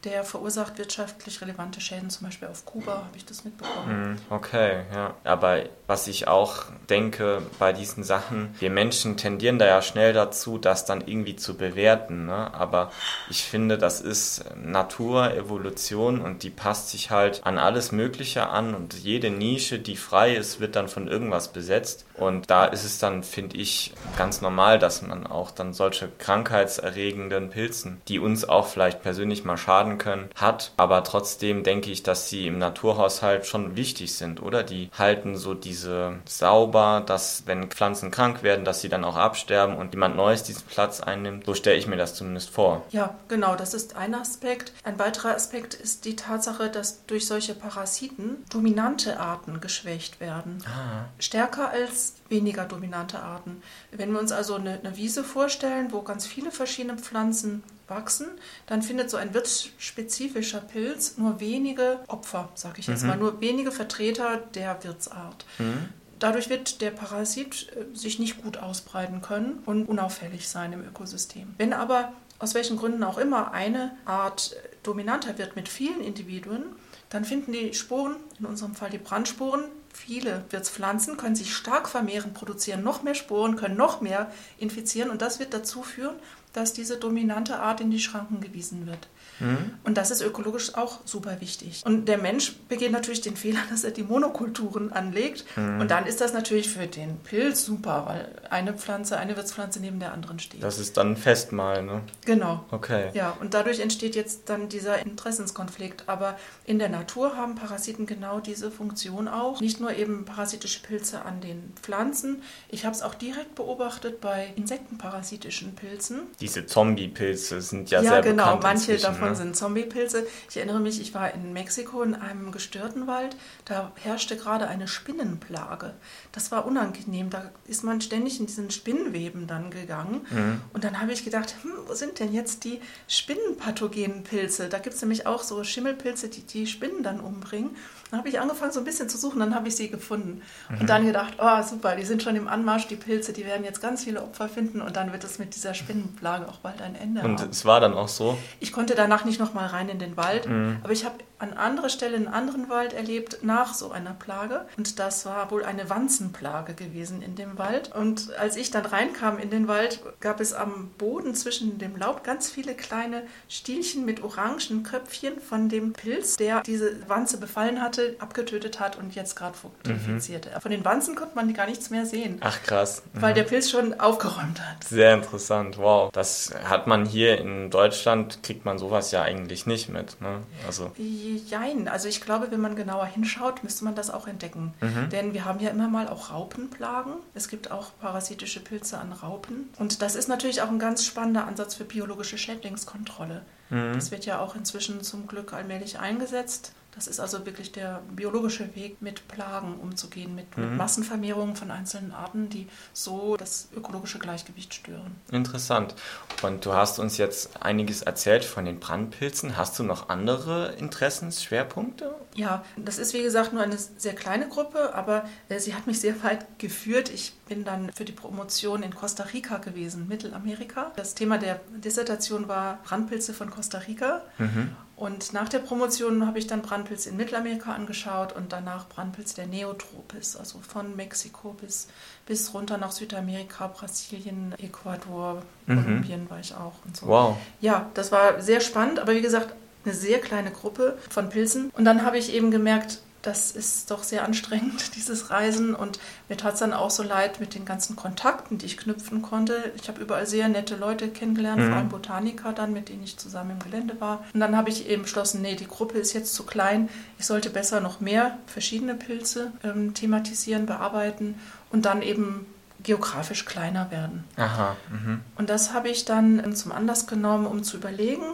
[0.03, 3.87] der verursacht wirtschaftlich relevante Schäden, zum Beispiel auf Kuba, habe ich das mitbekommen.
[3.87, 5.13] Hm, okay, ja.
[5.23, 10.57] Aber was ich auch denke bei diesen Sachen, wir Menschen tendieren da ja schnell dazu,
[10.57, 12.25] das dann irgendwie zu bewerten.
[12.25, 12.53] Ne?
[12.53, 12.91] Aber
[13.29, 18.73] ich finde, das ist Natur, Evolution und die passt sich halt an alles Mögliche an
[18.73, 22.05] und jede Nische, die frei ist, wird dann von irgendwas besetzt.
[22.15, 27.49] Und da ist es dann, finde ich, ganz normal, dass man auch dann solche krankheitserregenden
[27.49, 30.71] Pilzen, die uns auch vielleicht persönlich mal schaden, schaden können, hat.
[30.77, 34.63] Aber trotzdem denke ich, dass sie im Naturhaushalt schon wichtig sind, oder?
[34.63, 39.75] Die halten so diese sauber, dass wenn Pflanzen krank werden, dass sie dann auch absterben
[39.75, 41.45] und jemand Neues diesen Platz einnimmt.
[41.45, 42.83] So stelle ich mir das zumindest vor.
[42.91, 44.73] Ja, genau, das ist ein Aspekt.
[44.83, 50.63] Ein weiterer Aspekt ist die Tatsache, dass durch solche Parasiten dominante Arten geschwächt werden.
[50.65, 51.05] Ah.
[51.19, 53.61] Stärker als weniger dominante Arten.
[53.91, 58.27] Wenn wir uns also eine, eine Wiese vorstellen, wo ganz viele verschiedene Pflanzen wachsen,
[58.65, 63.09] dann findet so ein wirtsspezifischer Pilz nur wenige Opfer, sage ich jetzt mhm.
[63.09, 65.45] mal, nur wenige Vertreter der Wirtsart.
[65.59, 65.89] Mhm.
[66.17, 71.53] Dadurch wird der Parasit äh, sich nicht gut ausbreiten können und unauffällig sein im Ökosystem.
[71.57, 76.63] Wenn aber aus welchen Gründen auch immer eine Art äh, dominanter wird mit vielen Individuen,
[77.09, 82.33] dann finden die Sporen, in unserem Fall die Brandsporen, viele Wirtspflanzen können sich stark vermehren,
[82.33, 86.15] produzieren noch mehr Sporen, können noch mehr infizieren und das wird dazu führen,
[86.53, 89.07] dass diese dominante Art in die Schranken gewiesen wird.
[89.39, 89.73] Mhm.
[89.83, 91.81] Und das ist ökologisch auch super wichtig.
[91.85, 95.45] Und der Mensch begeht natürlich den Fehler, dass er die Monokulturen anlegt.
[95.55, 95.81] Mhm.
[95.81, 99.99] Und dann ist das natürlich für den Pilz super, weil eine Pflanze, eine Wirtspflanze neben
[99.99, 100.63] der anderen steht.
[100.63, 102.01] Das ist dann Festmahl, ne?
[102.25, 102.63] Genau.
[102.71, 103.09] Okay.
[103.13, 106.03] Ja, und dadurch entsteht jetzt dann dieser Interessenskonflikt.
[106.07, 109.59] Aber in der Natur haben Parasiten genau diese Funktion auch.
[109.61, 112.43] Nicht nur eben parasitische Pilze an den Pflanzen.
[112.69, 116.21] Ich habe es auch direkt beobachtet bei insektenparasitischen Pilzen.
[116.41, 118.57] Diese Zombie-Pilze sind ja, ja sehr genau.
[118.57, 118.87] bekannt.
[118.87, 118.97] Ja, genau.
[118.97, 119.35] Manche davon ne?
[119.35, 120.25] sind Zombie-Pilze.
[120.49, 123.35] Ich erinnere mich, ich war in Mexiko in einem gestörten Wald.
[123.65, 125.93] Da herrschte gerade eine Spinnenplage.
[126.31, 127.29] Das war unangenehm.
[127.29, 130.25] Da ist man ständig in diesen Spinnenweben dann gegangen.
[130.29, 130.61] Mhm.
[130.73, 134.67] Und dann habe ich gedacht, hm, wo sind denn jetzt die spinnenpathogenen Pilze?
[134.67, 137.75] Da gibt es nämlich auch so Schimmelpilze, die die Spinnen dann umbringen.
[138.11, 140.41] Dann habe ich angefangen, so ein bisschen zu suchen, dann habe ich sie gefunden.
[140.69, 140.81] Mhm.
[140.81, 143.81] Und dann gedacht, oh super, die sind schon im Anmarsch, die Pilze, die werden jetzt
[143.81, 147.21] ganz viele Opfer finden und dann wird es mit dieser Spinnenplage auch bald ein Ende
[147.21, 147.43] und haben.
[147.43, 148.37] Und es war dann auch so?
[148.59, 150.77] Ich konnte danach nicht nochmal rein in den Wald, mhm.
[150.83, 154.67] aber ich habe an anderer Stelle einen anderen Wald erlebt nach so einer Plage.
[154.77, 157.93] Und das war wohl eine Wanzenplage gewesen in dem Wald.
[157.95, 162.23] Und als ich dann reinkam in den Wald, gab es am Boden zwischen dem Laub
[162.23, 168.00] ganz viele kleine Stielchen mit orangen Köpfchen von dem Pilz, der diese Wanze befallen hatte,
[168.19, 170.49] abgetötet hat und jetzt gerade fructifizierte.
[170.49, 170.61] Mhm.
[170.61, 172.37] Von den Wanzen konnte man gar nichts mehr sehen.
[172.41, 173.03] Ach krass.
[173.13, 173.21] Mhm.
[173.21, 174.83] Weil der Pilz schon aufgeräumt hat.
[174.83, 176.11] Sehr interessant, wow.
[176.11, 180.19] Das hat man hier in Deutschland, kriegt man sowas ja eigentlich nicht mit.
[180.21, 180.39] Ne?
[180.65, 180.91] Also.
[180.97, 181.87] Jein.
[181.87, 184.73] Also ich glaube, wenn man genauer hinschaut, müsste man das auch entdecken.
[184.81, 185.09] Mhm.
[185.09, 187.13] Denn wir haben ja immer mal auch Raupenplagen.
[187.33, 189.69] Es gibt auch parasitische Pilze an Raupen.
[189.79, 193.41] Und das ist natürlich auch ein ganz spannender Ansatz für biologische Schädlingskontrolle.
[193.69, 193.93] Mhm.
[193.93, 196.73] Das wird ja auch inzwischen zum Glück allmählich eingesetzt.
[196.93, 200.69] Das ist also wirklich der biologische Weg, mit Plagen umzugehen, mit, mhm.
[200.69, 205.15] mit Massenvermehrungen von einzelnen Arten, die so das ökologische Gleichgewicht stören.
[205.31, 205.95] Interessant.
[206.41, 209.57] Und du hast uns jetzt einiges erzählt von den Brandpilzen.
[209.57, 212.13] Hast du noch andere Interessensschwerpunkte?
[212.35, 215.99] Ja, das ist wie gesagt nur eine sehr kleine Gruppe, aber äh, sie hat mich
[215.99, 217.09] sehr weit geführt.
[217.09, 220.91] Ich bin dann für die Promotion in Costa Rica gewesen, Mittelamerika.
[220.95, 224.21] Das Thema der Dissertation war Brandpilze von Costa Rica.
[224.37, 224.75] Mhm.
[225.01, 229.47] Und nach der Promotion habe ich dann Brandpilz in Mittelamerika angeschaut und danach Brandpilz der
[229.47, 231.87] Neotropis, also von Mexiko bis,
[232.27, 235.83] bis runter nach Südamerika, Brasilien, Ecuador, mhm.
[235.83, 237.07] Kolumbien war ich auch und so.
[237.07, 237.37] Wow.
[237.61, 241.71] Ja, das war sehr spannend, aber wie gesagt, eine sehr kleine Gruppe von Pilzen.
[241.75, 245.75] Und dann habe ich eben gemerkt, das ist doch sehr anstrengend, dieses Reisen.
[245.75, 249.21] Und mir tat es dann auch so leid mit den ganzen Kontakten, die ich knüpfen
[249.21, 249.71] konnte.
[249.75, 251.67] Ich habe überall sehr nette Leute kennengelernt, mhm.
[251.67, 254.23] vor allem Botaniker dann, mit denen ich zusammen im Gelände war.
[254.33, 256.89] Und dann habe ich eben beschlossen, nee, die Gruppe ist jetzt zu klein.
[257.19, 261.35] Ich sollte besser noch mehr verschiedene Pilze ähm, thematisieren, bearbeiten
[261.71, 262.45] und dann eben
[262.83, 264.23] geografisch kleiner werden.
[264.37, 264.75] Aha.
[264.89, 265.21] Mhm.
[265.37, 268.25] Und das habe ich dann ähm, zum Anlass genommen, um zu überlegen,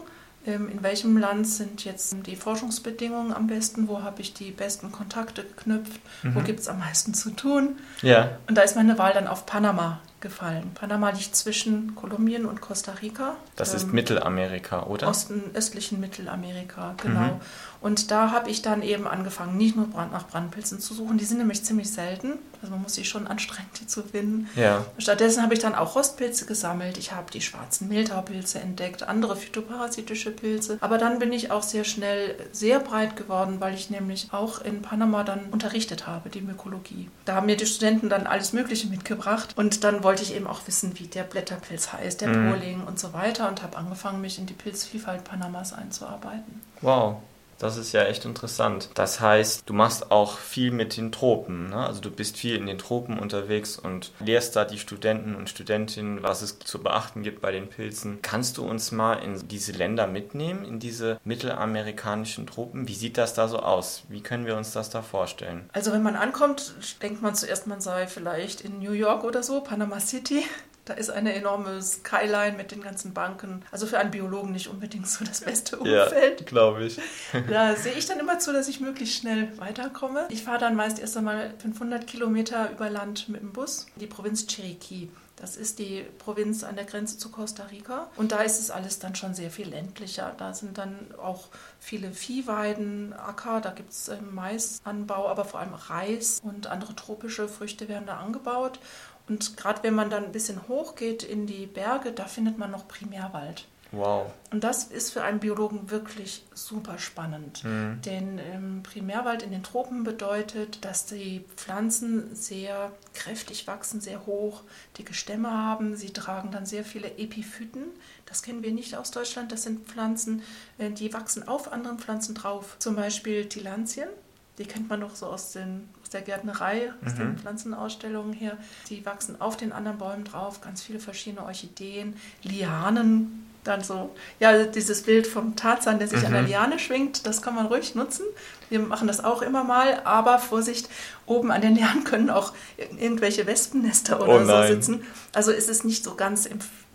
[0.54, 3.88] in welchem Land sind jetzt die Forschungsbedingungen am besten?
[3.88, 6.00] Wo habe ich die besten Kontakte geknüpft?
[6.24, 6.36] Mhm.
[6.36, 7.78] Wo gibt es am meisten zu tun?
[8.02, 8.38] Ja.
[8.48, 10.72] Und da ist meine Wahl dann auf Panama gefallen.
[10.74, 13.36] Panama liegt zwischen Kolumbien und Costa Rica.
[13.56, 15.08] Das ähm, ist Mittelamerika, oder?
[15.08, 17.20] Osten, östlichen Mittelamerika, genau.
[17.20, 17.42] Mhm.
[17.80, 21.38] Und da habe ich dann eben angefangen, nicht nur nach Brandpilzen zu suchen, die sind
[21.38, 22.34] nämlich ziemlich selten.
[22.62, 24.50] Also man muss sich schon anstrengen, die zu finden.
[24.56, 24.84] Ja.
[24.98, 26.98] Stattdessen habe ich dann auch Rostpilze gesammelt.
[26.98, 30.80] Ich habe die schwarzen Mehltaupilze entdeckt, andere phytoparasitische Pilze.
[30.82, 34.82] Aber dann bin ich auch sehr schnell sehr breit geworden, weil ich nämlich auch in
[34.82, 37.10] Panama dann unterrichtet habe, die Mykologie.
[37.26, 40.62] Da haben mir die Studenten dann alles Mögliche mitgebracht und dann wollte ich eben auch
[40.68, 42.50] wissen, wie der Blätterpilz heißt, der mhm.
[42.50, 46.62] Poling und so weiter und habe angefangen, mich in die Pilzvielfalt Panamas einzuarbeiten.
[46.80, 47.18] Wow.
[47.60, 48.90] Das ist ja echt interessant.
[48.94, 51.70] Das heißt, du machst auch viel mit den Tropen.
[51.70, 51.78] Ne?
[51.78, 56.22] Also du bist viel in den Tropen unterwegs und lehrst da die Studenten und Studentinnen,
[56.22, 58.20] was es zu beachten gibt bei den Pilzen.
[58.22, 62.88] Kannst du uns mal in diese Länder mitnehmen, in diese mittelamerikanischen Tropen?
[62.88, 64.04] Wie sieht das da so aus?
[64.10, 65.70] Wie können wir uns das da vorstellen?
[65.74, 69.62] Also wenn man ankommt, denkt man zuerst, man sei vielleicht in New York oder so,
[69.62, 70.44] Panama City.
[70.88, 73.62] Da ist eine enorme Skyline mit den ganzen Banken.
[73.72, 76.40] Also für einen Biologen nicht unbedingt so das beste Umfeld.
[76.40, 76.98] Ja, glaube ich.
[77.50, 80.28] da sehe ich dann immer zu, dass ich möglichst schnell weiterkomme.
[80.30, 83.88] Ich fahre dann meist erst einmal 500 Kilometer über Land mit dem Bus.
[83.98, 85.10] Die Provinz Cherokee.
[85.38, 88.08] Das ist die Provinz an der Grenze zu Costa Rica.
[88.16, 90.34] Und da ist es alles dann schon sehr viel ländlicher.
[90.36, 95.76] Da sind dann auch viele Viehweiden, Acker, da gibt es ähm, Maisanbau, aber vor allem
[95.76, 98.80] Reis und andere tropische Früchte werden da angebaut.
[99.28, 102.88] Und gerade wenn man dann ein bisschen hochgeht in die Berge, da findet man noch
[102.88, 103.66] Primärwald.
[103.92, 104.32] Wow.
[104.52, 107.64] Und das ist für einen Biologen wirklich super spannend.
[107.64, 108.02] Mhm.
[108.06, 114.64] Denn ähm, Primärwald in den Tropen bedeutet, dass die Pflanzen sehr kräftig wachsen, sehr hoch,
[114.98, 115.96] dicke Stämme haben.
[115.96, 117.86] Sie tragen dann sehr viele Epiphyten.
[118.26, 119.52] Das kennen wir nicht aus Deutschland.
[119.52, 120.42] Das sind Pflanzen,
[120.78, 122.76] äh, die wachsen auf anderen Pflanzen drauf.
[122.80, 124.10] Zum Beispiel Tillandien.
[124.58, 127.18] Die kennt man noch so aus den aus der Gärtnerei, aus mhm.
[127.18, 128.58] den Pflanzenausstellungen her.
[128.90, 134.64] Die wachsen auf den anderen Bäumen drauf, ganz viele verschiedene Orchideen, Lianen, dann so, ja,
[134.64, 136.28] dieses Bild vom Tarzan, der sich mhm.
[136.28, 136.48] an der mhm.
[136.48, 138.26] Liane schwingt, das kann man ruhig nutzen.
[138.70, 140.90] Wir machen das auch immer mal, aber Vorsicht,
[141.26, 145.06] oben an den Lianen können auch irgendwelche Wespennester oder oh so sitzen.
[145.34, 146.48] Also ist es nicht so ganz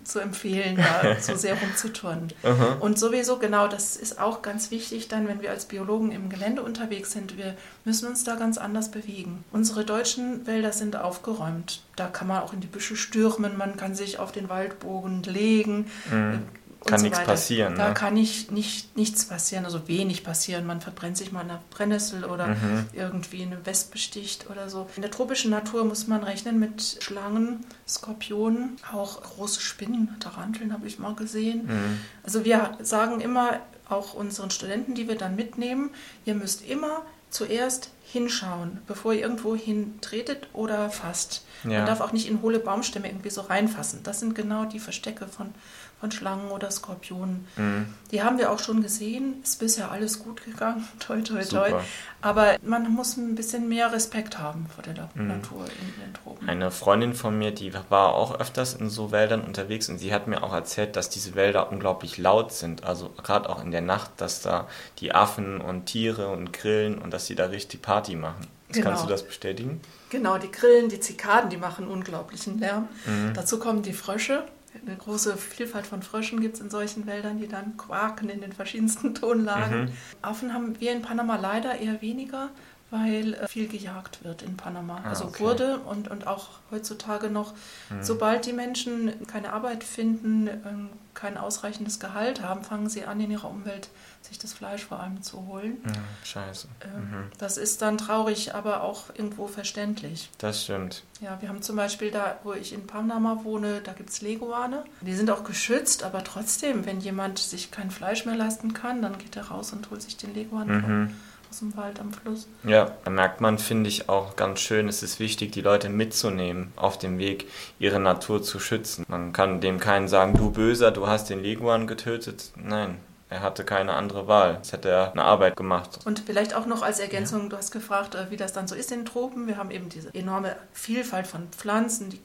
[0.04, 2.28] zu empfehlen, da so sehr rumzuturnen.
[2.42, 6.28] Uh Und sowieso, genau, das ist auch ganz wichtig dann, wenn wir als Biologen im
[6.28, 7.36] Gelände unterwegs sind.
[7.36, 9.44] Wir müssen uns da ganz anders bewegen.
[9.52, 11.82] Unsere deutschen Wälder sind aufgeräumt.
[11.96, 15.86] Da kann man auch in die Büsche stürmen, man kann sich auf den Waldbogen legen.
[16.10, 16.42] Mhm
[16.84, 17.30] kann so nichts weiter.
[17.30, 17.76] passieren.
[17.76, 17.94] Da ne?
[17.94, 20.66] kann nicht, nicht, nichts passieren, also wenig passieren.
[20.66, 22.86] Man verbrennt sich mal eine Brennnessel oder mhm.
[22.92, 24.88] irgendwie eine Wespe sticht oder so.
[24.96, 30.86] In der tropischen Natur muss man rechnen mit Schlangen, Skorpionen, auch große Spinnen, Taranteln habe
[30.86, 31.66] ich mal gesehen.
[31.66, 31.98] Mhm.
[32.22, 35.90] Also wir sagen immer auch unseren Studenten, die wir dann mitnehmen,
[36.24, 41.44] ihr müsst immer zuerst hinschauen, bevor ihr irgendwo hintretet oder fasst.
[41.64, 41.78] Ja.
[41.78, 44.00] Man darf auch nicht in hohle Baumstämme irgendwie so reinfassen.
[44.02, 45.54] Das sind genau die Verstecke von
[46.02, 47.46] von Schlangen oder Skorpionen.
[47.54, 47.86] Mhm.
[48.10, 49.40] Die haben wir auch schon gesehen.
[49.44, 50.88] Ist bisher alles gut gegangen.
[50.98, 51.74] Toi, toi, toi.
[52.20, 55.28] Aber man muss ein bisschen mehr Respekt haben vor der mhm.
[55.28, 56.48] Natur in den Tropen.
[56.48, 60.26] Eine Freundin von mir, die war auch öfters in so Wäldern unterwegs und sie hat
[60.26, 62.82] mir auch erzählt, dass diese Wälder unglaublich laut sind.
[62.82, 64.66] Also gerade auch in der Nacht, dass da
[64.98, 68.48] die Affen und Tiere und Grillen und dass sie da richtig Party machen.
[68.72, 68.88] Genau.
[68.88, 69.80] Kannst du das bestätigen?
[70.10, 72.88] Genau, die Grillen, die Zikaden, die machen unglaublichen Lärm.
[73.06, 73.34] Mhm.
[73.34, 74.42] Dazu kommen die Frösche
[74.87, 78.52] eine große Vielfalt von Fröschen gibt es in solchen Wäldern, die dann quaken in den
[78.52, 79.85] verschiedensten Tonlagen.
[79.85, 79.92] Mhm.
[80.22, 82.50] Affen haben wir in Panama leider eher weniger,
[82.90, 85.00] weil äh, viel gejagt wird in Panama.
[85.04, 85.40] Ah, also okay.
[85.40, 87.54] wurde und, und auch heutzutage noch,
[87.90, 88.02] mhm.
[88.02, 93.30] sobald die Menschen keine Arbeit finden, ähm, kein ausreichendes Gehalt haben, fangen sie an, in
[93.30, 93.88] ihrer Umwelt
[94.22, 95.78] sich das Fleisch vor allem zu holen.
[95.87, 95.92] Ja,
[96.24, 96.68] scheiße.
[96.85, 97.30] Ähm, mhm.
[97.38, 100.30] Das ist dann traurig, aber auch irgendwo verständlich.
[100.38, 101.02] Das stimmt.
[101.20, 104.85] Ja, wir haben zum Beispiel da, wo ich in Panama wohne, da gibt es Leguane.
[105.00, 109.18] Die sind auch geschützt, aber trotzdem, wenn jemand sich kein Fleisch mehr leisten kann, dann
[109.18, 110.68] geht er raus und holt sich den Leguan.
[110.68, 111.14] Mhm
[111.52, 112.48] aus dem Wald am Fluss.
[112.64, 116.72] Ja, da merkt man, finde ich, auch ganz schön, es ist wichtig, die Leute mitzunehmen
[116.76, 117.46] auf dem Weg,
[117.78, 119.04] ihre Natur zu schützen.
[119.06, 122.52] Man kann dem keinen sagen, du Böser, du hast den Leguan getötet.
[122.56, 122.96] Nein,
[123.32, 124.54] er hatte keine andere Wahl.
[124.54, 126.00] Jetzt hätte er eine Arbeit gemacht.
[126.04, 127.48] Und vielleicht auch noch als Ergänzung, ja.
[127.48, 129.46] du hast gefragt, äh, wie das dann so ist in den Tropen.
[129.46, 132.20] Wir haben eben diese enorme Vielfalt von Pflanzen, die,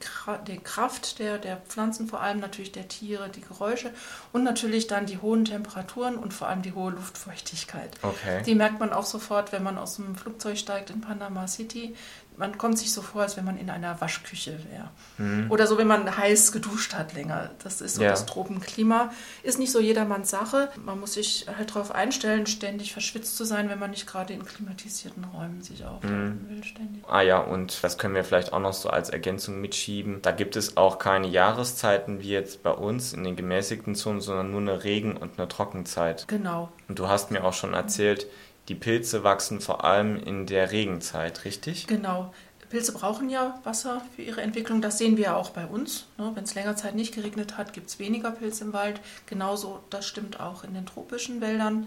[0.46, 3.90] die Kraft der, der Pflanzen, vor allem natürlich der Tiere, die Geräusche
[4.32, 7.90] und natürlich dann die hohen Temperaturen und vor allem die hohe Luftfeuchtigkeit.
[8.02, 8.42] Okay.
[8.44, 11.96] Die merkt man auch sofort, wenn man aus dem Flugzeug steigt in Panama City
[12.38, 14.90] man kommt sich so vor, als wenn man in einer Waschküche wäre.
[15.18, 15.50] Mhm.
[15.50, 17.50] Oder so, wenn man heiß geduscht hat länger.
[17.62, 18.10] Das ist so ja.
[18.10, 19.10] das Tropenklima.
[19.42, 20.70] Ist nicht so jedermanns Sache.
[20.84, 24.44] Man muss sich halt darauf einstellen, ständig verschwitzt zu sein, wenn man nicht gerade in
[24.44, 26.48] klimatisierten Räumen sich aufhalten mhm.
[26.48, 26.64] will.
[26.64, 27.04] Ständig.
[27.08, 30.22] Ah ja, und das können wir vielleicht auch noch so als Ergänzung mitschieben.
[30.22, 34.52] Da gibt es auch keine Jahreszeiten wie jetzt bei uns in den gemäßigten Zonen, sondern
[34.52, 36.28] nur eine Regen- und eine Trockenzeit.
[36.28, 36.70] Genau.
[36.88, 38.26] Und du hast mir auch schon erzählt,
[38.68, 41.86] die Pilze wachsen vor allem in der Regenzeit, richtig?
[41.86, 42.32] Genau.
[42.68, 44.82] Pilze brauchen ja Wasser für ihre Entwicklung.
[44.82, 46.06] Das sehen wir ja auch bei uns.
[46.18, 46.30] Ne?
[46.34, 49.00] Wenn es länger Zeit nicht geregnet hat, gibt es weniger Pilze im Wald.
[49.26, 51.86] Genauso, das stimmt auch in den tropischen Wäldern.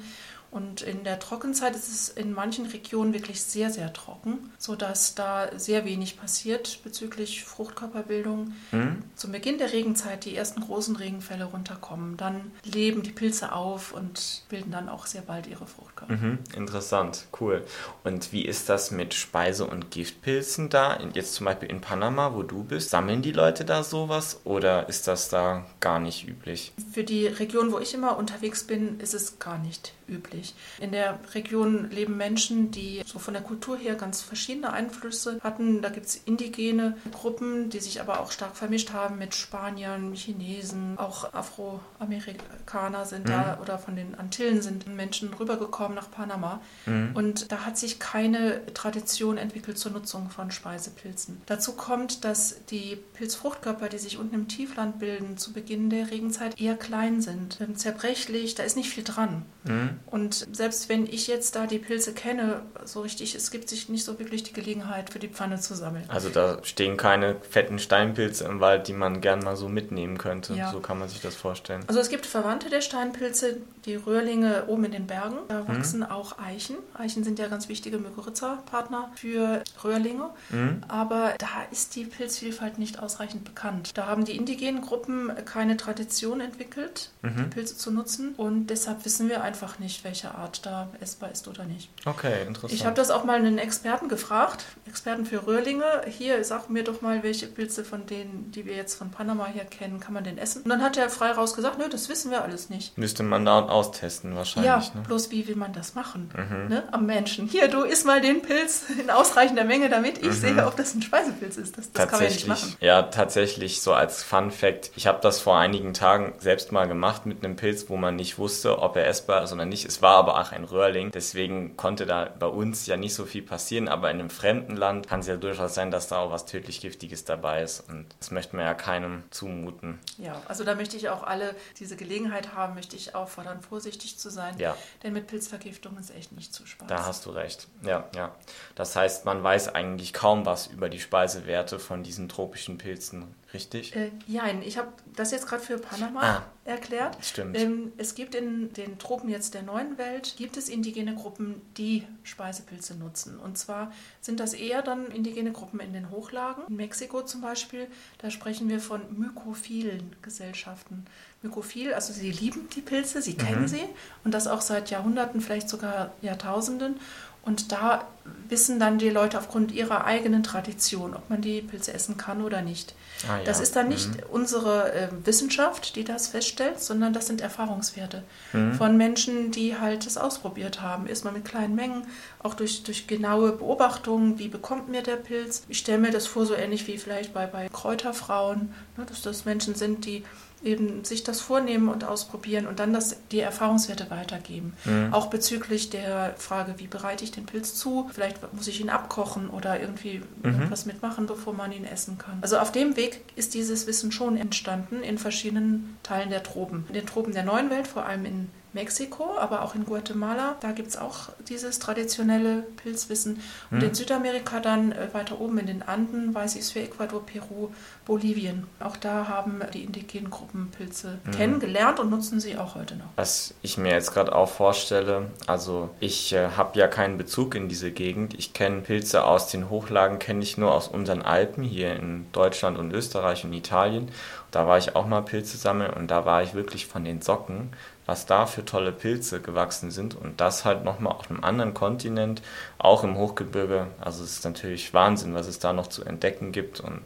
[0.52, 5.58] Und in der Trockenzeit ist es in manchen Regionen wirklich sehr, sehr trocken, sodass da
[5.58, 8.54] sehr wenig passiert bezüglich Fruchtkörperbildung.
[8.72, 9.04] Mhm.
[9.16, 12.18] Zum Beginn der Regenzeit die ersten großen Regenfälle runterkommen.
[12.18, 16.14] Dann leben die Pilze auf und bilden dann auch sehr bald ihre Fruchtkörper.
[16.14, 16.40] Mhm.
[16.54, 17.64] Interessant, cool.
[18.04, 21.00] Und wie ist das mit Speise- und Giftpilzen da?
[21.14, 25.08] Jetzt zum Beispiel in Panama, wo du bist, sammeln die Leute da sowas oder ist
[25.08, 26.74] das da gar nicht üblich?
[26.92, 30.41] Für die Region, wo ich immer unterwegs bin, ist es gar nicht üblich.
[30.80, 35.82] In der Region leben Menschen, die so von der Kultur her ganz verschiedene Einflüsse hatten.
[35.82, 40.98] Da gibt es indigene Gruppen, die sich aber auch stark vermischt haben mit Spaniern, Chinesen,
[40.98, 43.32] auch Afroamerikaner sind mhm.
[43.32, 46.62] da oder von den Antillen sind Menschen rübergekommen nach Panama.
[46.86, 47.12] Mhm.
[47.14, 51.42] Und da hat sich keine Tradition entwickelt zur Nutzung von Speisepilzen.
[51.46, 56.60] Dazu kommt, dass die Pilzfruchtkörper, die sich unten im Tiefland bilden, zu Beginn der Regenzeit
[56.60, 59.46] eher klein sind, zerbrechlich, da ist nicht viel dran.
[59.64, 60.00] Mhm.
[60.08, 64.04] Und selbst wenn ich jetzt da die Pilze kenne, so richtig, es gibt sich nicht
[64.04, 66.04] so wirklich die Gelegenheit für die Pfanne zu sammeln.
[66.08, 70.54] Also da stehen keine fetten Steinpilze im Wald, die man gern mal so mitnehmen könnte.
[70.54, 70.72] Ja.
[70.72, 71.84] So kann man sich das vorstellen.
[71.88, 75.38] Also es gibt Verwandte der Steinpilze, die Röhrlinge oben in den Bergen.
[75.48, 75.68] Da mhm.
[75.68, 76.06] wachsen mhm.
[76.06, 76.76] auch Eichen.
[76.94, 80.30] Eichen sind ja ganz wichtige Mykorrhiza-Partner für Röhrlinge.
[80.50, 80.84] Mhm.
[80.88, 83.92] Aber da ist die Pilzvielfalt nicht ausreichend bekannt.
[83.96, 87.50] Da haben die indigenen Gruppen keine Tradition entwickelt, mhm.
[87.50, 88.34] Pilze zu nutzen.
[88.38, 91.90] Und deshalb wissen wir einfach nicht, welche welche Art da essbar ist oder nicht.
[92.06, 92.74] Okay, interessant.
[92.74, 95.84] Ich habe das auch mal einen Experten gefragt, Experten für Röhrlinge.
[96.08, 99.64] Hier, sag mir doch mal, welche Pilze von denen, die wir jetzt von Panama hier
[99.64, 100.64] kennen, kann man denn essen?
[100.64, 102.98] Und dann hat er frei raus gesagt, nö, das wissen wir alles nicht.
[102.98, 104.68] Müsste man da austesten wahrscheinlich.
[104.68, 105.02] Ja, ne?
[105.08, 106.32] bloß wie will man das machen?
[106.36, 106.68] Mhm.
[106.68, 106.84] Ne?
[106.92, 107.48] Am Menschen.
[107.48, 110.32] Hier, du isst mal den Pilz in ausreichender Menge, damit ich mhm.
[110.34, 111.78] sehe, ob das ein Speisepilz ist.
[111.78, 112.76] Das, das kann man ja nicht machen.
[112.80, 114.92] Ja, tatsächlich so als Fun Fact.
[114.96, 118.38] Ich habe das vor einigen Tagen selbst mal gemacht mit einem Pilz, wo man nicht
[118.38, 119.86] wusste, ob er essbar ist oder nicht.
[119.86, 121.12] Es war aber auch ein Röhrling.
[121.12, 123.88] Deswegen konnte da bei uns ja nicht so viel passieren.
[123.88, 126.82] Aber in einem fremden Land kann es ja durchaus sein, dass da auch was tödlich
[126.82, 127.82] Giftiges dabei ist.
[127.90, 130.00] Und das möchte man ja keinem zumuten.
[130.18, 134.30] Ja, also da möchte ich auch alle diese Gelegenheit haben, möchte ich auffordern, vorsichtig zu
[134.30, 134.58] sein.
[134.58, 134.76] Ja.
[135.04, 136.88] Denn mit Pilzvergiftung ist echt nicht zu spaßen.
[136.88, 137.68] Da hast du recht.
[137.84, 138.36] Ja, ja.
[138.76, 143.96] Das heißt, man weiß eigentlich kaum was über die Speisewerte von diesen tropischen Pilzen richtig?
[143.96, 147.18] Äh, nein, ich habe das jetzt gerade für Panama ah, erklärt.
[147.22, 147.58] Stimmt.
[147.58, 152.08] Ähm, es gibt in den Tropen jetzt der neuen Welt, gibt es indigene Gruppen, die
[152.24, 153.40] Speisepilze nutzen.
[153.40, 156.64] Und zwar sind das eher dann indigene Gruppen in den Hochlagen.
[156.68, 157.88] In Mexiko zum Beispiel,
[158.20, 161.06] da sprechen wir von mykophilen Gesellschaften.
[161.44, 163.68] Mykophil, also sie lieben die Pilze, sie kennen mhm.
[163.68, 163.84] sie
[164.24, 167.00] und das auch seit Jahrhunderten, vielleicht sogar Jahrtausenden.
[167.44, 168.06] Und da
[168.50, 172.62] wissen dann die Leute aufgrund ihrer eigenen Tradition, ob man die Pilze essen kann oder
[172.62, 172.94] nicht.
[173.28, 173.44] Ah, ja.
[173.46, 174.24] Das ist dann nicht mhm.
[174.30, 178.24] unsere äh, Wissenschaft, die das feststellt, sondern das sind Erfahrungswerte
[178.54, 178.74] mhm.
[178.76, 181.08] von Menschen, die halt das ausprobiert haben.
[181.08, 182.06] Erstmal mit kleinen Mengen,
[182.40, 185.64] auch durch, durch genaue Beobachtungen, wie bekommt mir der Pilz.
[185.68, 189.46] Ich stelle mir das vor, so ähnlich wie vielleicht bei, bei Kräuterfrauen, ne, dass das
[189.46, 190.24] Menschen sind, die
[190.64, 194.74] eben sich das vornehmen und ausprobieren und dann das, die Erfahrungswerte weitergeben.
[194.86, 195.14] Mhm.
[195.14, 198.10] Auch bezüglich der Frage, wie bereite ich den Pilz zu?
[198.14, 200.64] Vielleicht muss ich ihn abkochen oder irgendwie mhm.
[200.64, 202.38] etwas mitmachen, bevor man ihn essen kann.
[202.42, 206.86] Also auf dem Weg ist dieses Wissen schon entstanden in verschiedenen Teilen der Tropen.
[206.90, 210.56] In den Tropen der neuen Welt, vor allem in Mexiko, aber auch in Guatemala.
[210.62, 213.42] Da gibt es auch dieses traditionelle Pilzwissen.
[213.70, 213.90] Und hm.
[213.90, 217.70] in Südamerika dann äh, weiter oben in den Anden weiß ich es für Ecuador, Peru,
[218.06, 218.68] Bolivien.
[218.80, 221.32] Auch da haben die indigenen Gruppen Pilze hm.
[221.34, 223.08] kennengelernt und nutzen sie auch heute noch.
[223.18, 227.68] Was ich mir jetzt gerade auch vorstelle, also ich äh, habe ja keinen Bezug in
[227.68, 228.34] diese Gegend.
[228.36, 232.78] Ich kenne Pilze aus den Hochlagen, kenne ich nur aus unseren Alpen hier in Deutschland
[232.78, 234.10] und Österreich und Italien.
[234.52, 237.72] Da war ich auch mal Pilze sammeln und da war ich wirklich von den Socken
[238.06, 242.42] was da für tolle Pilze gewachsen sind und das halt nochmal auf einem anderen Kontinent,
[242.78, 243.88] auch im Hochgebirge.
[244.00, 247.02] Also es ist natürlich Wahnsinn, was es da noch zu entdecken gibt und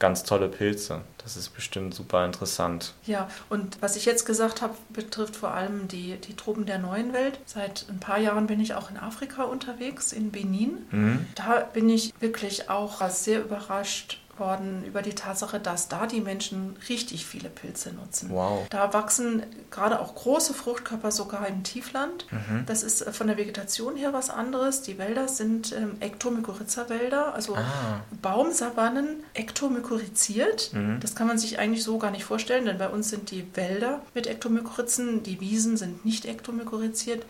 [0.00, 1.02] ganz tolle Pilze.
[1.18, 2.94] Das ist bestimmt super interessant.
[3.06, 7.12] Ja, und was ich jetzt gesagt habe, betrifft vor allem die, die Tropen der neuen
[7.12, 7.38] Welt.
[7.44, 10.86] Seit ein paar Jahren bin ich auch in Afrika unterwegs, in Benin.
[10.90, 11.26] Mhm.
[11.36, 16.76] Da bin ich wirklich auch sehr überrascht, worden über die Tatsache, dass da die Menschen
[16.88, 18.30] richtig viele Pilze nutzen.
[18.30, 18.66] Wow.
[18.70, 22.26] Da wachsen gerade auch große Fruchtkörper sogar im Tiefland.
[22.30, 22.64] Mhm.
[22.66, 24.82] Das ist äh, von der Vegetation her was anderes.
[24.82, 28.00] Die Wälder sind ähm, Ektomykorrhiza-Wälder, also ah.
[28.22, 30.72] Baumsavannen ektomykorrhiziert.
[30.72, 30.98] Mhm.
[31.00, 34.02] Das kann man sich eigentlich so gar nicht vorstellen, denn bei uns sind die Wälder
[34.14, 37.24] mit Ektomykorrhizen, die Wiesen sind nicht ektomykorrhiziert.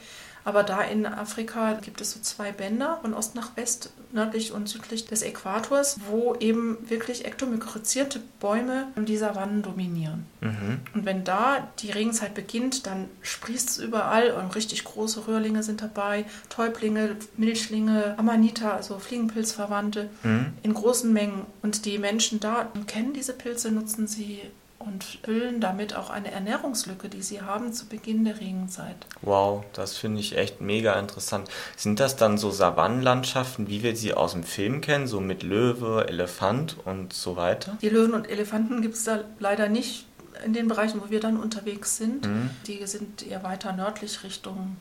[0.44, 4.68] Aber da in Afrika gibt es so zwei Bänder von Ost nach West, nördlich und
[4.68, 10.26] südlich des Äquators, wo eben wirklich ektomykorrhizierte Bäume die Savannen dominieren.
[10.40, 10.80] Mhm.
[10.94, 15.82] Und wenn da die Regenzeit beginnt, dann sprießt es überall und richtig große Röhrlinge sind
[15.82, 20.46] dabei, Täublinge, Milchlinge, Amanita, also Fliegenpilzverwandte mhm.
[20.62, 21.46] in großen Mengen.
[21.62, 24.40] Und die Menschen da kennen diese Pilze, nutzen sie
[24.80, 28.96] und füllen damit auch eine Ernährungslücke, die sie haben zu Beginn der Regenzeit.
[29.20, 31.48] Wow, das finde ich echt mega interessant.
[31.76, 36.08] Sind das dann so Savannenlandschaften, wie wir sie aus dem Film kennen, so mit Löwe,
[36.08, 37.76] Elefant und so weiter?
[37.82, 40.06] Die Löwen und Elefanten gibt es da leider nicht
[40.44, 42.26] in den Bereichen, wo wir dann unterwegs sind.
[42.26, 42.50] Mhm.
[42.66, 44.76] Die sind eher weiter nördlich Richtung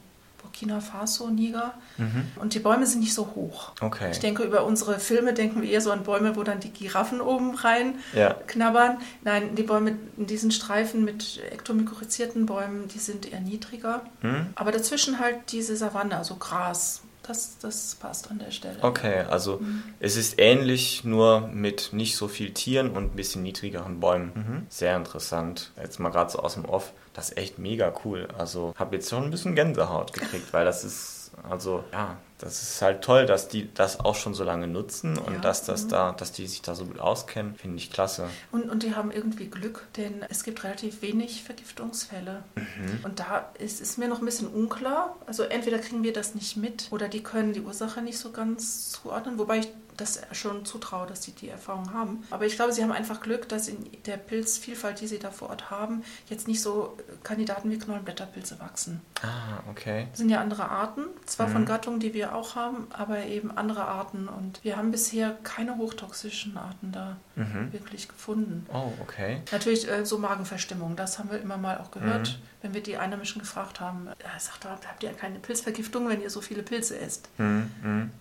[0.49, 1.73] Burkina Faso, Niger.
[1.97, 2.27] Mhm.
[2.39, 3.71] Und die Bäume sind nicht so hoch.
[3.81, 4.09] Okay.
[4.11, 7.21] Ich denke, über unsere Filme denken wir eher so an Bäume, wo dann die Giraffen
[7.21, 8.33] oben rein ja.
[8.47, 8.97] knabbern.
[9.23, 14.01] Nein, die Bäume in diesen Streifen mit ektomykorrhizierten Bäumen, die sind eher niedriger.
[14.21, 14.47] Mhm.
[14.55, 17.03] Aber dazwischen halt diese Savanne, also Gras.
[17.23, 18.79] Das, das passt an der Stelle.
[18.81, 19.83] Okay, also mhm.
[19.99, 24.31] es ist ähnlich, nur mit nicht so viel Tieren und ein bisschen niedrigeren Bäumen.
[24.33, 24.65] Mhm.
[24.69, 25.71] Sehr interessant.
[25.79, 26.91] Jetzt mal gerade so aus dem Off.
[27.19, 28.29] Das ist echt mega cool.
[28.37, 32.81] Also habe jetzt schon ein bisschen Gänsehaut gekriegt, weil das ist, also ja, das ist
[32.81, 35.89] halt toll, dass die das auch schon so lange nutzen und ja, dass das mhm.
[35.89, 38.29] da, dass die sich da so gut auskennen, finde ich klasse.
[38.53, 42.41] Und, und die haben irgendwie Glück, denn es gibt relativ wenig Vergiftungsfälle.
[42.55, 42.99] Mhm.
[43.03, 45.17] Und da ist, ist mir noch ein bisschen unklar.
[45.25, 48.91] Also entweder kriegen wir das nicht mit oder die können die Ursache nicht so ganz
[48.91, 49.67] zuordnen, wobei ich
[49.99, 52.23] das schon zutraue, dass sie die Erfahrung haben.
[52.31, 55.49] Aber ich glaube, sie haben einfach Glück, dass in der Pilzvielfalt, die sie da vor
[55.49, 59.01] Ort haben, jetzt nicht so Kandidaten wie Knollenblätterpilze wachsen.
[59.21, 60.07] Ah, okay.
[60.11, 61.51] Das sind ja andere Arten, zwar mhm.
[61.51, 64.27] von Gattungen, die wir auch haben, aber eben andere Arten.
[64.27, 67.71] Und wir haben bisher keine hochtoxischen Arten da mhm.
[67.71, 68.65] wirklich gefunden.
[68.73, 69.41] Oh, okay.
[69.51, 72.39] Natürlich äh, so Magenverstimmung, das haben wir immer mal auch gehört.
[72.39, 76.29] Mhm wenn wir die Einheimischen gefragt haben, er sagt, habt ihr keine Pilzvergiftung, wenn ihr
[76.29, 77.29] so viele Pilze esst?
[77.37, 77.71] Mhm.
[77.81, 78.11] Mhm.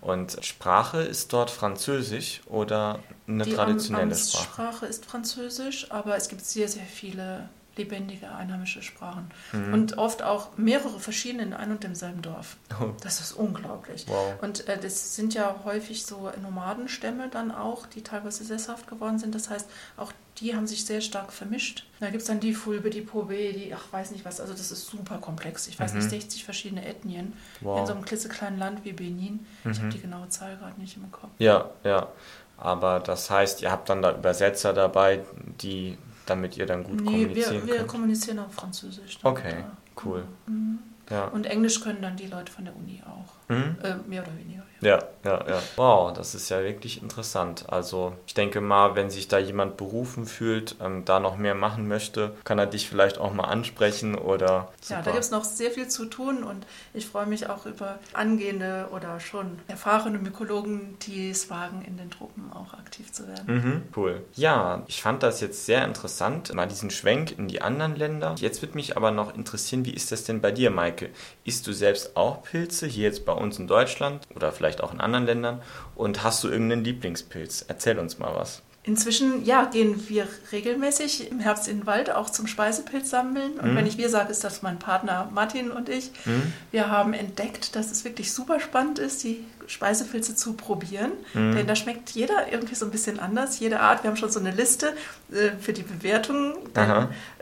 [0.00, 4.44] Und Sprache ist dort Französisch oder eine die traditionelle Sprache?
[4.44, 7.48] Sprache ist Französisch, aber es gibt sehr, sehr viele
[7.78, 9.30] lebendige einheimische Sprachen.
[9.52, 9.72] Mhm.
[9.72, 12.56] Und oft auch mehrere verschiedene in einem und demselben Dorf.
[12.80, 12.90] Oh.
[13.02, 14.06] Das ist unglaublich.
[14.08, 14.34] Wow.
[14.42, 19.34] Und äh, das sind ja häufig so Nomadenstämme dann auch, die teilweise sesshaft geworden sind.
[19.34, 21.84] Das heißt, auch die haben sich sehr stark vermischt.
[22.00, 24.40] Da gibt es dann die Fulbe, die Pobe, die, ach, weiß nicht was.
[24.40, 25.66] Also das ist super komplex.
[25.66, 25.98] Ich weiß mhm.
[25.98, 27.80] nicht, 60 verschiedene Ethnien wow.
[27.80, 29.46] in so einem klitzekleinen Land wie Benin.
[29.64, 29.70] Mhm.
[29.70, 31.30] Ich habe die genaue Zahl gerade nicht im Kopf.
[31.38, 32.08] Ja, ja.
[32.56, 35.20] Aber das heißt, ihr habt dann da Übersetzer dabei,
[35.60, 35.96] die
[36.30, 37.88] damit ihr dann gut nee, kommunizieren wir, wir könnt?
[37.88, 39.18] kommunizieren auf Französisch.
[39.22, 39.64] Okay,
[40.04, 40.24] cool.
[40.46, 40.78] Mhm.
[41.10, 41.26] Ja.
[41.28, 43.37] Und Englisch können dann die Leute von der Uni auch.
[43.48, 43.76] Mhm.
[43.82, 44.62] Äh, mehr oder weniger.
[44.80, 45.62] Ja, ja, ja.
[45.76, 47.64] Wow, das ist ja wirklich interessant.
[47.68, 51.88] Also ich denke mal, wenn sich da jemand berufen fühlt, ähm, da noch mehr machen
[51.88, 54.68] möchte, kann er dich vielleicht auch mal ansprechen oder.
[54.80, 55.00] Super.
[55.00, 57.98] Ja, da gibt es noch sehr viel zu tun und ich freue mich auch über
[58.12, 63.44] angehende oder schon erfahrene Mykologen, die es wagen, in den Truppen auch aktiv zu werden.
[63.46, 64.22] Mhm, cool.
[64.34, 68.36] Ja, ich fand das jetzt sehr interessant, mal diesen Schwenk in die anderen Länder.
[68.38, 71.10] Jetzt würde mich aber noch interessieren, wie ist das denn bei dir, Maike?
[71.48, 75.00] Isst du selbst auch Pilze hier jetzt bei uns in Deutschland oder vielleicht auch in
[75.00, 75.62] anderen Ländern.
[75.96, 77.64] Und hast du irgendeinen Lieblingspilz?
[77.68, 78.60] Erzähl uns mal was.
[78.82, 83.52] Inzwischen ja, gehen wir regelmäßig im Herbst in den Wald auch zum Speisepilz sammeln.
[83.60, 83.76] Und mhm.
[83.76, 86.10] wenn ich wir sage, ist das mein Partner Martin und ich.
[86.26, 86.52] Mhm.
[86.70, 91.12] Wir haben entdeckt, dass es wirklich super spannend ist, die Speisepilze zu probieren.
[91.32, 91.54] Mhm.
[91.54, 94.02] Denn da schmeckt jeder irgendwie so ein bisschen anders, jede Art.
[94.02, 94.94] Wir haben schon so eine Liste
[95.32, 96.56] äh, für die Bewertung.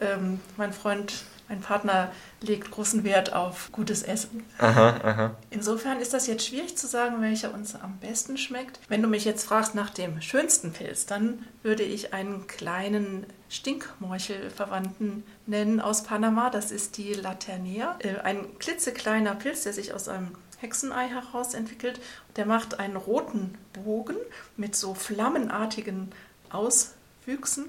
[0.01, 1.13] ähm, mein Freund
[1.49, 4.45] mein Partner legt großen Wert auf gutes Essen.
[4.59, 5.37] Aha, aha.
[5.51, 8.81] Insofern ist das jetzt schwierig zu sagen, welcher uns am besten schmeckt.
[8.89, 15.23] Wenn du mich jetzt fragst nach dem schönsten Pilz, dann würde ich einen kleinen Stinkmorchelverwandten
[15.47, 16.51] nennen aus Panama.
[16.51, 17.97] Das ist die Laternea.
[18.01, 22.01] Äh, ein klitzekleiner Pilz, der sich aus einem Hexenei heraus entwickelt.
[22.35, 24.17] Der macht einen roten Bogen
[24.57, 26.11] mit so flammenartigen
[26.51, 27.67] Auswüchsen.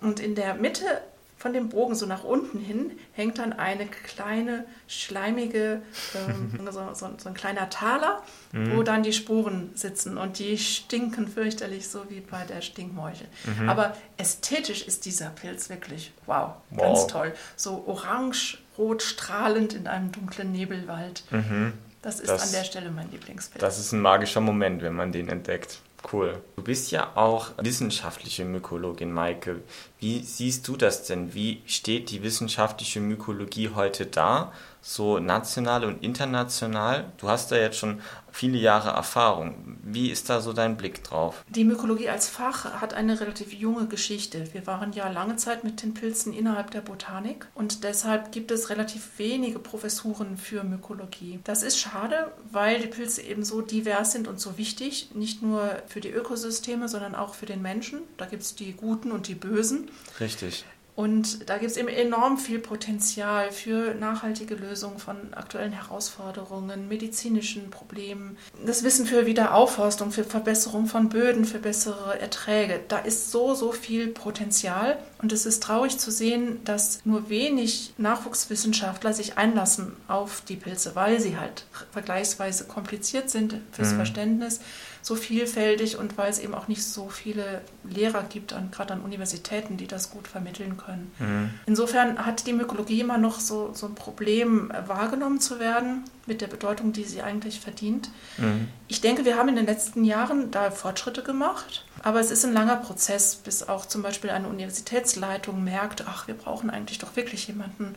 [0.00, 1.00] Und in der Mitte
[1.44, 5.82] von dem Bogen so nach unten hin hängt dann eine kleine, schleimige,
[6.14, 8.22] ähm, so, so, so, ein kleiner Taler,
[8.52, 8.74] mhm.
[8.74, 13.26] wo dann die Sporen sitzen und die stinken fürchterlich, so wie bei der Stinkmeuchel.
[13.44, 13.68] Mhm.
[13.68, 16.80] Aber ästhetisch ist dieser Pilz wirklich wow, wow.
[16.80, 17.34] ganz toll.
[17.56, 21.24] So orange, rot, strahlend in einem dunklen Nebelwald.
[21.30, 21.74] Mhm.
[22.00, 23.60] Das ist das, an der Stelle mein Lieblingspilz.
[23.60, 25.80] Das ist ein magischer Moment, wenn man den entdeckt.
[26.12, 26.42] Cool.
[26.56, 29.62] Du bist ja auch wissenschaftliche Mykologin, Maike.
[29.98, 31.34] Wie siehst du das denn?
[31.34, 34.52] Wie steht die wissenschaftliche Mykologie heute da?
[34.86, 37.10] So national und international?
[37.16, 39.78] Du hast da jetzt schon viele Jahre Erfahrung.
[39.82, 41.42] Wie ist da so dein Blick drauf?
[41.48, 44.52] Die Mykologie als Fach hat eine relativ junge Geschichte.
[44.52, 48.68] Wir waren ja lange Zeit mit den Pilzen innerhalb der Botanik und deshalb gibt es
[48.68, 51.40] relativ wenige Professuren für Mykologie.
[51.44, 55.78] Das ist schade, weil die Pilze eben so divers sind und so wichtig, nicht nur
[55.86, 58.00] für die Ökosysteme, sondern auch für den Menschen.
[58.18, 59.90] Da gibt es die Guten und die Bösen.
[60.20, 60.66] Richtig.
[60.96, 67.70] Und da gibt es eben enorm viel Potenzial für nachhaltige Lösungen von aktuellen Herausforderungen, medizinischen
[67.70, 72.80] Problemen, das Wissen für Wiederaufforstung, für Verbesserung von Böden, für bessere Erträge.
[72.86, 74.98] Da ist so, so viel Potenzial.
[75.20, 80.94] Und es ist traurig zu sehen, dass nur wenig Nachwuchswissenschaftler sich einlassen auf die Pilze,
[80.94, 83.96] weil sie halt vergleichsweise kompliziert sind fürs mhm.
[83.96, 84.60] Verständnis
[85.04, 89.02] so vielfältig und weil es eben auch nicht so viele Lehrer gibt, an, gerade an
[89.02, 91.12] Universitäten, die das gut vermitteln können.
[91.18, 91.50] Mhm.
[91.66, 96.40] Insofern hat die Mykologie immer noch so, so ein Problem, äh, wahrgenommen zu werden mit
[96.40, 98.08] der Bedeutung, die sie eigentlich verdient.
[98.38, 98.68] Mhm.
[98.88, 101.84] Ich denke, wir haben in den letzten Jahren da Fortschritte gemacht.
[102.02, 106.34] Aber es ist ein langer Prozess, bis auch zum Beispiel eine Universitätsleitung merkt, ach, wir
[106.34, 107.94] brauchen eigentlich doch wirklich jemanden,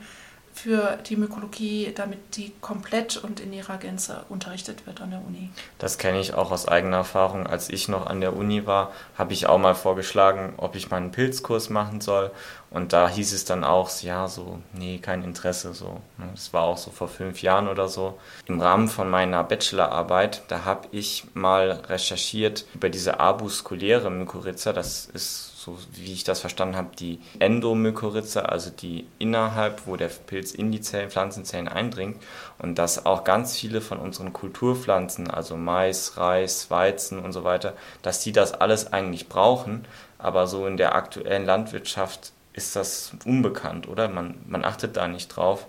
[0.57, 5.49] für die Mykologie, damit die komplett und in ihrer Gänze unterrichtet wird an der Uni.
[5.77, 7.45] Das kenne ich auch aus eigener Erfahrung.
[7.45, 10.97] Als ich noch an der Uni war, habe ich auch mal vorgeschlagen, ob ich mal
[10.97, 12.31] einen Pilzkurs machen soll.
[12.69, 15.73] Und da hieß es dann auch, ja, so, nee, kein Interesse.
[15.73, 16.01] So.
[16.17, 16.27] Ne.
[16.33, 18.17] Das war auch so vor fünf Jahren oder so.
[18.45, 24.73] Im Rahmen von meiner Bachelorarbeit, da habe ich mal recherchiert über diese Abuskuläre Mykorrhiza.
[24.73, 30.07] Das ist so wie ich das verstanden habe, die Endomykorrhiza, also die innerhalb, wo der
[30.07, 32.23] Pilz in die Zellen, Pflanzenzellen eindringt
[32.57, 37.73] und dass auch ganz viele von unseren Kulturpflanzen, also Mais, Reis, Weizen und so weiter,
[38.01, 39.85] dass die das alles eigentlich brauchen,
[40.17, 44.07] aber so in der aktuellen Landwirtschaft ist das unbekannt, oder?
[44.07, 45.67] Man, man achtet da nicht drauf.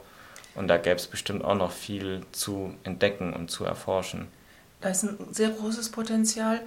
[0.54, 4.28] Und da gäbe es bestimmt auch noch viel zu entdecken und zu erforschen.
[4.80, 6.60] Da ist ein sehr großes Potenzial.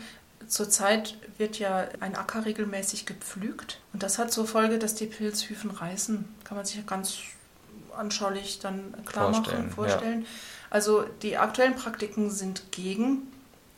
[0.47, 3.79] Zurzeit wird ja ein Acker regelmäßig gepflügt.
[3.93, 6.25] Und das hat zur Folge, dass die Pilzhyphen reißen.
[6.43, 7.19] Kann man sich ganz
[7.95, 10.21] anschaulich dann klar vorstellen, machen, vorstellen.
[10.21, 10.27] Ja.
[10.69, 13.27] Also die aktuellen Praktiken sind gegen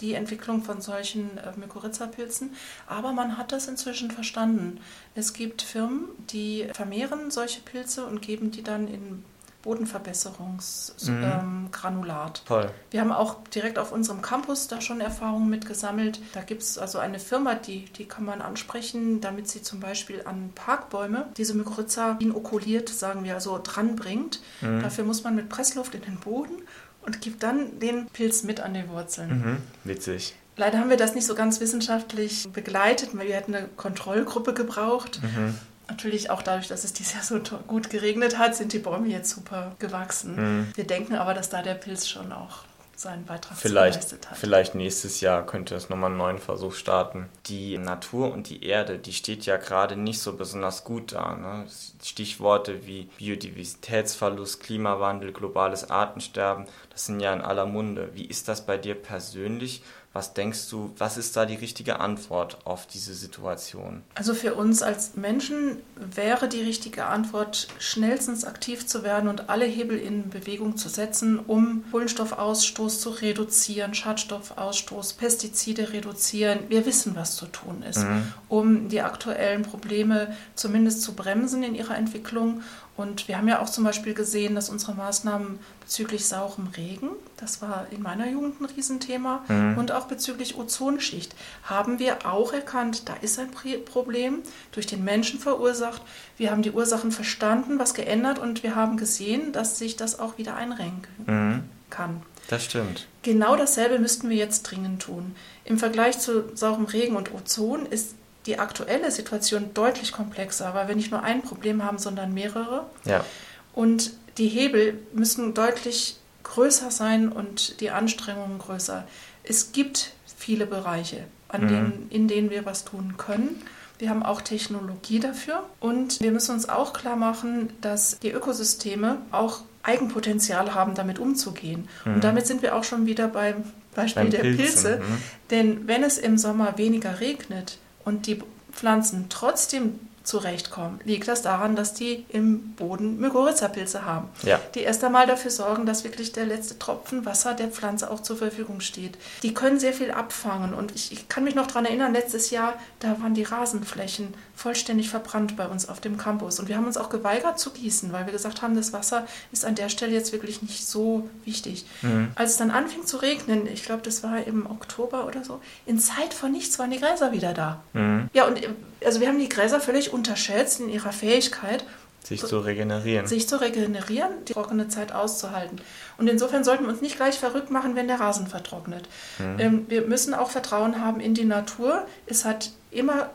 [0.01, 2.55] die Entwicklung von solchen äh, Mykorrhiza-Pilzen.
[2.87, 4.79] Aber man hat das inzwischen verstanden.
[5.15, 9.23] Es gibt Firmen, die vermehren solche Pilze und geben die dann in
[9.63, 12.41] Bodenverbesserungsgranulat.
[12.43, 12.47] Mhm.
[12.47, 12.69] Toll.
[12.91, 16.21] Wir haben auch direkt auf unserem Campus da schon Erfahrungen mit gesammelt.
[16.33, 20.21] Da gibt es also eine Firma, die, die kann man ansprechen, damit sie zum Beispiel
[20.25, 24.41] an Parkbäume diese Mykorrhiza inokuliert, sagen wir, also dranbringt.
[24.61, 24.81] Mhm.
[24.81, 26.53] Dafür muss man mit Pressluft in den Boden
[27.01, 29.29] und gibt dann den Pilz mit an die Wurzeln.
[29.29, 30.35] Mhm, witzig.
[30.55, 35.19] Leider haben wir das nicht so ganz wissenschaftlich begleitet, weil wir hätten eine Kontrollgruppe gebraucht.
[35.23, 35.57] Mhm.
[35.87, 39.29] Natürlich auch dadurch, dass es dieses Jahr so gut geregnet hat, sind die Bäume jetzt
[39.29, 40.35] super gewachsen.
[40.35, 40.71] Mhm.
[40.75, 42.63] Wir denken aber, dass da der Pilz schon auch
[42.95, 44.37] seinen Beitrag vielleicht, geleistet hat.
[44.37, 47.29] Vielleicht nächstes Jahr könnte es nochmal einen neuen Versuch starten.
[47.47, 51.35] Die Natur und die Erde, die steht ja gerade nicht so besonders gut da.
[51.35, 51.65] Ne?
[52.03, 58.09] Stichworte wie Biodiversitätsverlust, Klimawandel, globales Artensterben, das sind ja in aller Munde.
[58.13, 59.83] Wie ist das bei dir persönlich?
[60.13, 64.03] Was denkst du, was ist da die richtige Antwort auf diese Situation?
[64.13, 69.65] Also für uns als Menschen wäre die richtige Antwort, schnellstens aktiv zu werden und alle
[69.65, 76.59] Hebel in Bewegung zu setzen, um Kohlenstoffausstoß zu reduzieren, Schadstoffausstoß, Pestizide reduzieren.
[76.69, 78.31] Wir wissen, was zu tun ist, mhm.
[78.49, 82.61] um die aktuellen Probleme zumindest zu bremsen in ihrer Entwicklung
[82.95, 87.61] und wir haben ja auch zum Beispiel gesehen, dass unsere Maßnahmen bezüglich saurem Regen, das
[87.61, 89.77] war in meiner Jugend ein Riesenthema, mhm.
[89.79, 93.49] und auch bezüglich Ozonschicht, haben wir auch erkannt, da ist ein
[93.85, 94.39] Problem
[94.71, 96.03] durch den Menschen verursacht.
[96.37, 100.37] Wir haben die Ursachen verstanden, was geändert und wir haben gesehen, dass sich das auch
[100.37, 101.63] wieder einrenken mhm.
[101.89, 102.21] kann.
[102.47, 103.07] Das stimmt.
[103.23, 105.35] Genau dasselbe müssten wir jetzt dringend tun.
[105.65, 108.15] Im Vergleich zu saurem Regen und Ozon ist
[108.45, 112.85] die aktuelle Situation deutlich komplexer, weil wir nicht nur ein Problem haben, sondern mehrere.
[113.05, 113.25] Ja.
[113.73, 119.07] Und die Hebel müssen deutlich größer sein und die Anstrengungen größer.
[119.43, 121.67] Es gibt viele Bereiche, an mhm.
[121.67, 123.61] denen, in denen wir was tun können.
[123.99, 129.17] Wir haben auch Technologie dafür und wir müssen uns auch klar machen, dass die Ökosysteme
[129.31, 131.87] auch Eigenpotenzial haben, damit umzugehen.
[132.03, 132.15] Mhm.
[132.15, 133.63] Und damit sind wir auch schon wieder beim
[133.95, 134.57] Beispiel beim der Pilzen.
[134.57, 134.99] Pilze.
[134.99, 135.17] Mhm.
[135.51, 138.41] Denn wenn es im Sommer weniger regnet, und die
[138.71, 144.59] Pflanzen trotzdem zurechtkommen, liegt das daran, dass die im Boden Mykorrhiza-Pilze haben, ja.
[144.73, 148.37] die erst einmal dafür sorgen, dass wirklich der letzte Tropfen Wasser der Pflanze auch zur
[148.37, 149.17] Verfügung steht.
[149.43, 152.75] Die können sehr viel abfangen und ich, ich kann mich noch daran erinnern, letztes Jahr,
[152.99, 154.33] da waren die Rasenflächen
[154.63, 158.13] vollständig verbrannt bei uns auf dem Campus und wir haben uns auch geweigert zu gießen,
[158.13, 161.85] weil wir gesagt haben, das Wasser ist an der Stelle jetzt wirklich nicht so wichtig.
[162.01, 162.29] Mhm.
[162.35, 165.99] Als es dann anfing zu regnen, ich glaube, das war im Oktober oder so, in
[165.99, 167.83] Zeit von nichts waren die Gräser wieder da.
[167.91, 168.29] Mhm.
[168.31, 168.57] Ja, und
[169.03, 171.83] also wir haben die Gräser völlig unterschätzt in ihrer Fähigkeit,
[172.23, 173.27] sich zu regenerieren.
[173.27, 175.81] Sich zu regenerieren, die trockene Zeit auszuhalten.
[176.17, 179.07] Und insofern sollten wir uns nicht gleich verrückt machen, wenn der Rasen vertrocknet.
[179.39, 179.59] Mhm.
[179.59, 182.05] Ähm, wir müssen auch Vertrauen haben in die Natur.
[182.25, 183.29] Es hat immer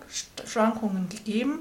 [0.46, 1.60] Schwankungen gegeben.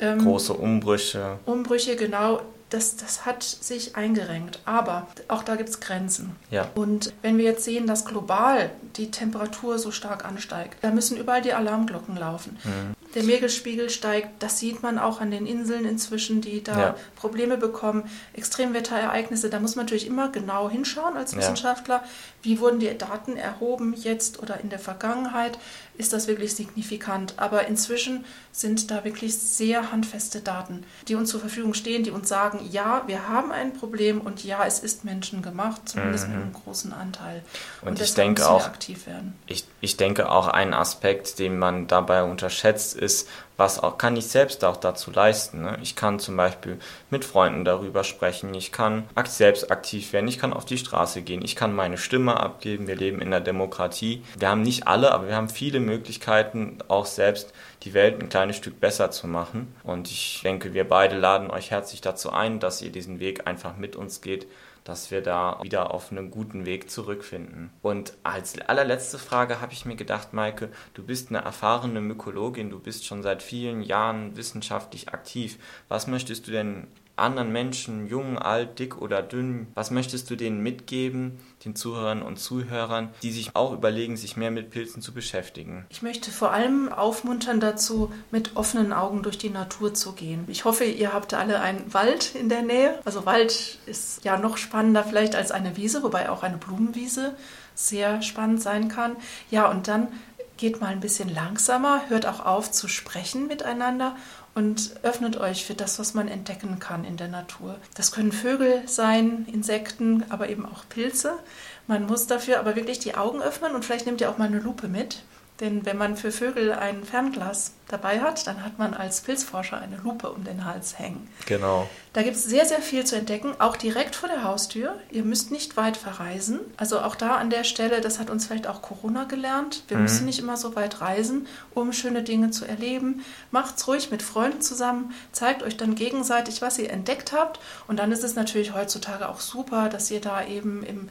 [0.00, 1.38] Ähm, Große Umbrüche.
[1.46, 2.40] Umbrüche, genau.
[2.72, 4.60] Das, das hat sich eingerenkt.
[4.64, 6.36] Aber auch da gibt es Grenzen.
[6.50, 6.70] Ja.
[6.74, 11.42] Und wenn wir jetzt sehen, dass global die Temperatur so stark ansteigt, da müssen überall
[11.42, 12.56] die Alarmglocken laufen.
[12.64, 12.94] Mhm.
[13.14, 16.96] Der Meeresspiegel steigt, das sieht man auch an den Inseln inzwischen, die da ja.
[17.14, 18.04] Probleme bekommen.
[18.32, 21.96] Extremwetterereignisse, da muss man natürlich immer genau hinschauen als Wissenschaftler.
[21.96, 22.04] Ja.
[22.40, 25.58] Wie wurden die Daten erhoben jetzt oder in der Vergangenheit?
[25.98, 27.34] Ist das wirklich signifikant?
[27.36, 32.28] Aber inzwischen sind da wirklich sehr handfeste Daten, die uns zur Verfügung stehen, die uns
[32.28, 36.34] sagen, ja, wir haben ein Problem und ja, es ist menschengemacht, zumindest mhm.
[36.34, 37.42] mit einem großen Anteil.
[37.82, 39.34] Und, und ich denke auch, aktiv werden.
[39.46, 44.26] Ich, ich denke auch ein Aspekt, den man dabei unterschätzt, ist, was auch, kann ich
[44.26, 45.62] selbst auch dazu leisten.
[45.62, 45.78] Ne?
[45.82, 46.78] Ich kann zum Beispiel
[47.10, 51.42] mit Freunden darüber sprechen, ich kann selbst aktiv werden, ich kann auf die Straße gehen,
[51.42, 52.86] ich kann meine Stimme abgeben.
[52.86, 54.22] Wir leben in der Demokratie.
[54.38, 58.56] Wir haben nicht alle, aber wir haben viele Möglichkeiten, auch selbst die Welt ein kleines
[58.56, 59.74] Stück besser zu machen.
[59.82, 63.76] Und ich denke, wir beide laden euch herzlich dazu ein, dass ihr diesen Weg einfach
[63.76, 64.46] mit uns geht,
[64.84, 67.70] dass wir da wieder auf einen guten Weg zurückfinden.
[67.82, 72.78] Und als allerletzte Frage habe ich mir gedacht, Maike, du bist eine erfahrene Mykologin, du
[72.78, 75.58] bist schon seit vielen Jahren wissenschaftlich aktiv.
[75.88, 80.62] Was möchtest du denn anderen Menschen, jung, alt, dick oder dünn, was möchtest du denen
[80.62, 85.86] mitgeben, den Zuhörern und Zuhörern, die sich auch überlegen, sich mehr mit Pilzen zu beschäftigen?
[85.90, 90.44] Ich möchte vor allem aufmuntern dazu, mit offenen Augen durch die Natur zu gehen.
[90.48, 92.98] Ich hoffe, ihr habt alle einen Wald in der Nähe.
[93.04, 97.36] Also Wald ist ja noch spannender vielleicht als eine Wiese, wobei auch eine Blumenwiese
[97.74, 99.16] sehr spannend sein kann.
[99.50, 100.08] Ja, und dann
[100.56, 104.14] geht mal ein bisschen langsamer, hört auch auf zu sprechen miteinander
[104.54, 107.76] und öffnet euch für das, was man entdecken kann in der Natur.
[107.94, 111.38] Das können Vögel sein, Insekten, aber eben auch Pilze.
[111.86, 114.60] Man muss dafür aber wirklich die Augen öffnen und vielleicht nehmt ihr auch mal eine
[114.60, 115.22] Lupe mit.
[115.60, 119.96] Denn wenn man für Vögel ein Fernglas dabei hat, dann hat man als Pilzforscher eine
[119.98, 121.28] Lupe um den Hals hängen.
[121.46, 121.88] Genau.
[122.14, 124.96] Da gibt es sehr, sehr viel zu entdecken, auch direkt vor der Haustür.
[125.10, 126.60] Ihr müsst nicht weit verreisen.
[126.78, 129.84] Also auch da an der Stelle, das hat uns vielleicht auch Corona gelernt.
[129.88, 130.04] Wir mhm.
[130.04, 133.22] müssen nicht immer so weit reisen, um schöne Dinge zu erleben.
[133.50, 137.60] Macht's ruhig mit Freunden zusammen, zeigt euch dann gegenseitig, was ihr entdeckt habt.
[137.86, 141.08] Und dann ist es natürlich heutzutage auch super, dass ihr da eben im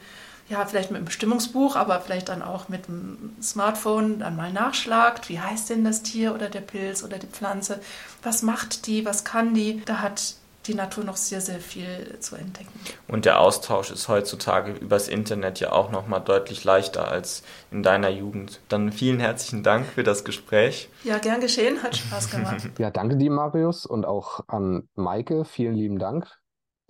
[0.52, 5.30] ja, vielleicht mit einem Bestimmungsbuch, aber vielleicht dann auch mit dem Smartphone dann mal nachschlagt,
[5.30, 7.80] wie heißt denn das Tier oder der Pilz oder die Pflanze,
[8.22, 9.82] was macht die, was kann die.
[9.86, 10.34] Da hat
[10.66, 12.78] die Natur noch sehr, sehr viel zu entdecken.
[13.08, 17.82] Und der Austausch ist heutzutage übers Internet ja auch noch mal deutlich leichter als in
[17.82, 18.60] deiner Jugend.
[18.68, 20.90] Dann vielen herzlichen Dank für das Gespräch.
[21.02, 22.68] Ja, gern geschehen, hat Spaß gemacht.
[22.78, 25.46] ja, danke dir, Marius, und auch an Maike.
[25.46, 26.41] Vielen lieben Dank